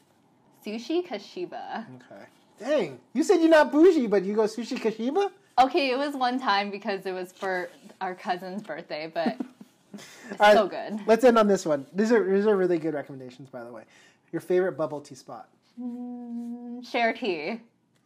[0.64, 1.86] Sushi Kashiba.
[1.96, 2.24] Okay.
[2.58, 2.98] Dang.
[3.12, 5.30] You said you're not bougie, but you go sushi Kashiba?
[5.58, 7.68] Okay, it was one time because it was for
[8.00, 9.36] our cousin's birthday, but
[9.94, 11.00] it's right, so good.
[11.06, 11.86] Let's end on this one.
[11.92, 13.82] These are these are really good recommendations, by the way.
[14.32, 15.48] Your favorite bubble tea spot?
[15.80, 17.60] Mm, share tea.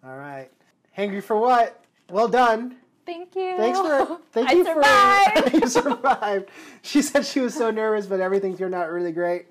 [0.05, 0.49] All right.
[0.97, 1.85] Hangry for what?
[2.11, 2.77] Well done.
[3.05, 3.57] Thank you.
[3.57, 5.51] Thanks for thank I you survived.
[5.51, 6.51] for you survived.
[6.83, 9.47] She said she was so nervous, but everything turned out really great.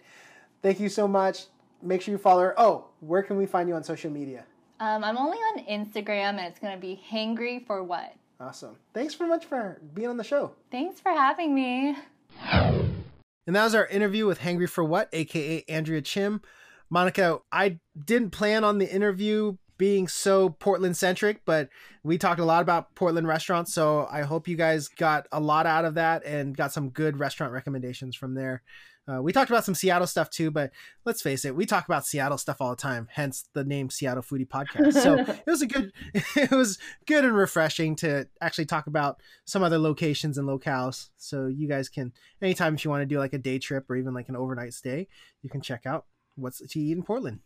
[0.62, 1.46] Thank you so much.
[1.82, 2.54] Make sure you follow her.
[2.58, 4.46] Oh, where can we find you on social media?
[4.82, 8.16] Um, I'm only on Instagram, and it's gonna be hangry for what?
[8.40, 8.78] Awesome.
[8.96, 10.54] Thanks very much for being on the show.
[10.72, 11.96] Thanks for having me.
[13.48, 16.42] And that was our interview with Hangry for What, aka Andrea Chim.
[16.90, 21.70] Monica, I didn't plan on the interview being so Portland centric, but
[22.04, 23.74] we talked a lot about Portland restaurants.
[23.74, 27.20] So I hope you guys got a lot out of that and got some good
[27.20, 28.64] restaurant recommendations from there.
[29.12, 30.72] Uh, we talked about some Seattle stuff too, but
[31.06, 33.08] let's face it, we talk about Seattle stuff all the time.
[33.12, 34.94] Hence the name Seattle Foodie Podcast.
[34.94, 39.64] So it was a good, it was good and refreshing to actually talk about some
[39.64, 41.10] other locations and locales.
[41.18, 43.96] So you guys can, anytime if you want to do like a day trip or
[43.96, 45.08] even like an overnight stay,
[45.42, 46.06] you can check out
[46.36, 47.40] what's to eat in Portland.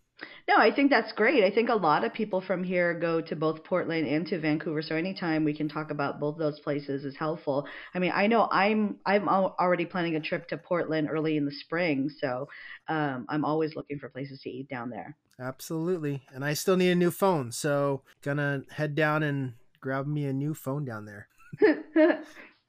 [0.47, 1.43] No, I think that's great.
[1.43, 4.81] I think a lot of people from here go to both Portland and to Vancouver.
[4.81, 7.67] So anytime we can talk about both those places is helpful.
[7.93, 11.51] I mean, I know I'm I'm already planning a trip to Portland early in the
[11.51, 12.47] spring, so
[12.87, 15.17] um, I'm always looking for places to eat down there.
[15.39, 16.23] Absolutely.
[16.33, 17.51] And I still need a new phone.
[17.51, 21.27] So gonna head down and grab me a new phone down there.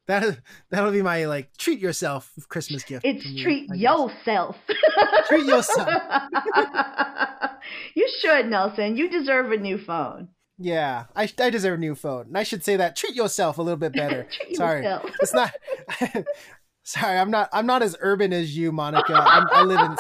[0.07, 0.39] That
[0.71, 3.05] that'll be my like treat yourself Christmas gift.
[3.05, 4.57] it's me, treat I yourself.
[5.27, 5.89] Treat yourself.
[7.95, 8.97] you should, Nelson.
[8.97, 10.29] You deserve a new phone.
[10.59, 12.29] Yeah, I, I deserve a new phone.
[12.29, 14.27] And I should say that treat yourself a little bit better.
[14.47, 15.11] Treat Sorry, yourself.
[15.21, 15.53] it's not.
[16.83, 17.51] Sorry, I'm not.
[17.53, 19.13] I'm not as urban as you, Monica.
[19.13, 19.97] I'm, I live in.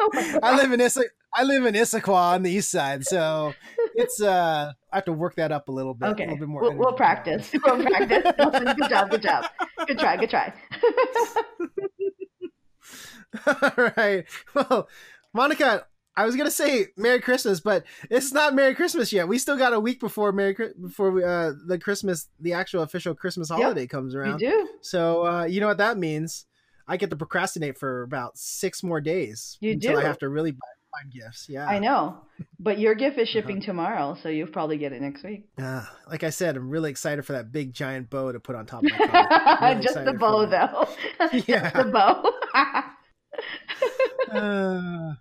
[0.00, 1.04] Oh I live in Issa,
[1.34, 3.54] I live in Issaquah on the east side, so
[3.94, 4.72] it's uh.
[4.92, 6.08] I have to work that up a little bit.
[6.10, 6.62] Okay, A little bit more.
[6.62, 7.50] we'll, we'll practice.
[7.64, 8.22] We'll practice.
[8.76, 9.10] Good job.
[9.10, 9.44] Good job.
[9.86, 10.16] Good try.
[10.16, 10.52] Good try.
[13.46, 14.24] All right.
[14.54, 14.88] Well,
[15.32, 15.86] Monica,
[16.16, 19.28] I was gonna say Merry Christmas, but it's not Merry Christmas yet.
[19.28, 23.14] We still got a week before Merry before we, uh, the Christmas, the actual official
[23.14, 24.38] Christmas holiday comes you around.
[24.38, 24.68] do.
[24.82, 26.44] So uh, you know what that means?
[26.86, 30.50] I get to procrastinate for about six more days You until I have to really
[30.50, 30.58] buy,
[30.92, 31.48] buy gifts.
[31.48, 32.18] Yeah, I know.
[32.58, 33.22] But your gift Uh-huh.
[33.22, 35.48] is shipping tomorrow, so you'll probably get it next week.
[35.58, 38.66] Uh, like I said, I'm really excited for that big giant bow to put on
[38.66, 39.58] top of my car.
[39.70, 40.88] Really Just the bow, though.
[41.32, 41.70] Just Yeah.
[41.70, 42.30] the bow.
[44.30, 45.14] Uh,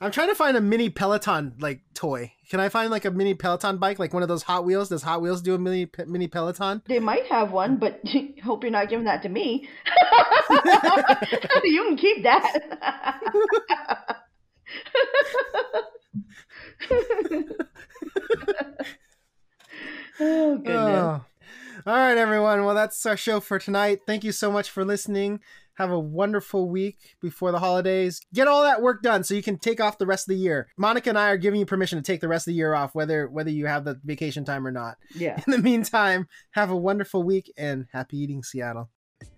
[0.00, 2.32] I'm trying to find a mini Peloton like toy.
[2.50, 4.88] Can I find like a mini Peloton bike, like one of those Hot Wheels?
[4.90, 6.82] Does Hot Wheels do a mini mini Peloton?
[6.86, 8.00] they might have one, but
[8.44, 9.68] hope you're not giving that to me.
[11.64, 12.52] you can keep that.
[20.20, 20.66] oh goodness.
[20.66, 21.24] Oh.
[21.86, 22.64] All right, everyone.
[22.64, 24.00] Well, that's our show for tonight.
[24.06, 25.40] Thank you so much for listening.
[25.74, 28.20] Have a wonderful week before the holidays.
[28.34, 30.66] Get all that work done so you can take off the rest of the year.
[30.76, 32.94] Monica and I are giving you permission to take the rest of the year off,
[32.94, 34.96] whether whether you have the vacation time or not.
[35.14, 35.40] Yeah.
[35.46, 38.90] In the meantime, have a wonderful week and happy eating, Seattle.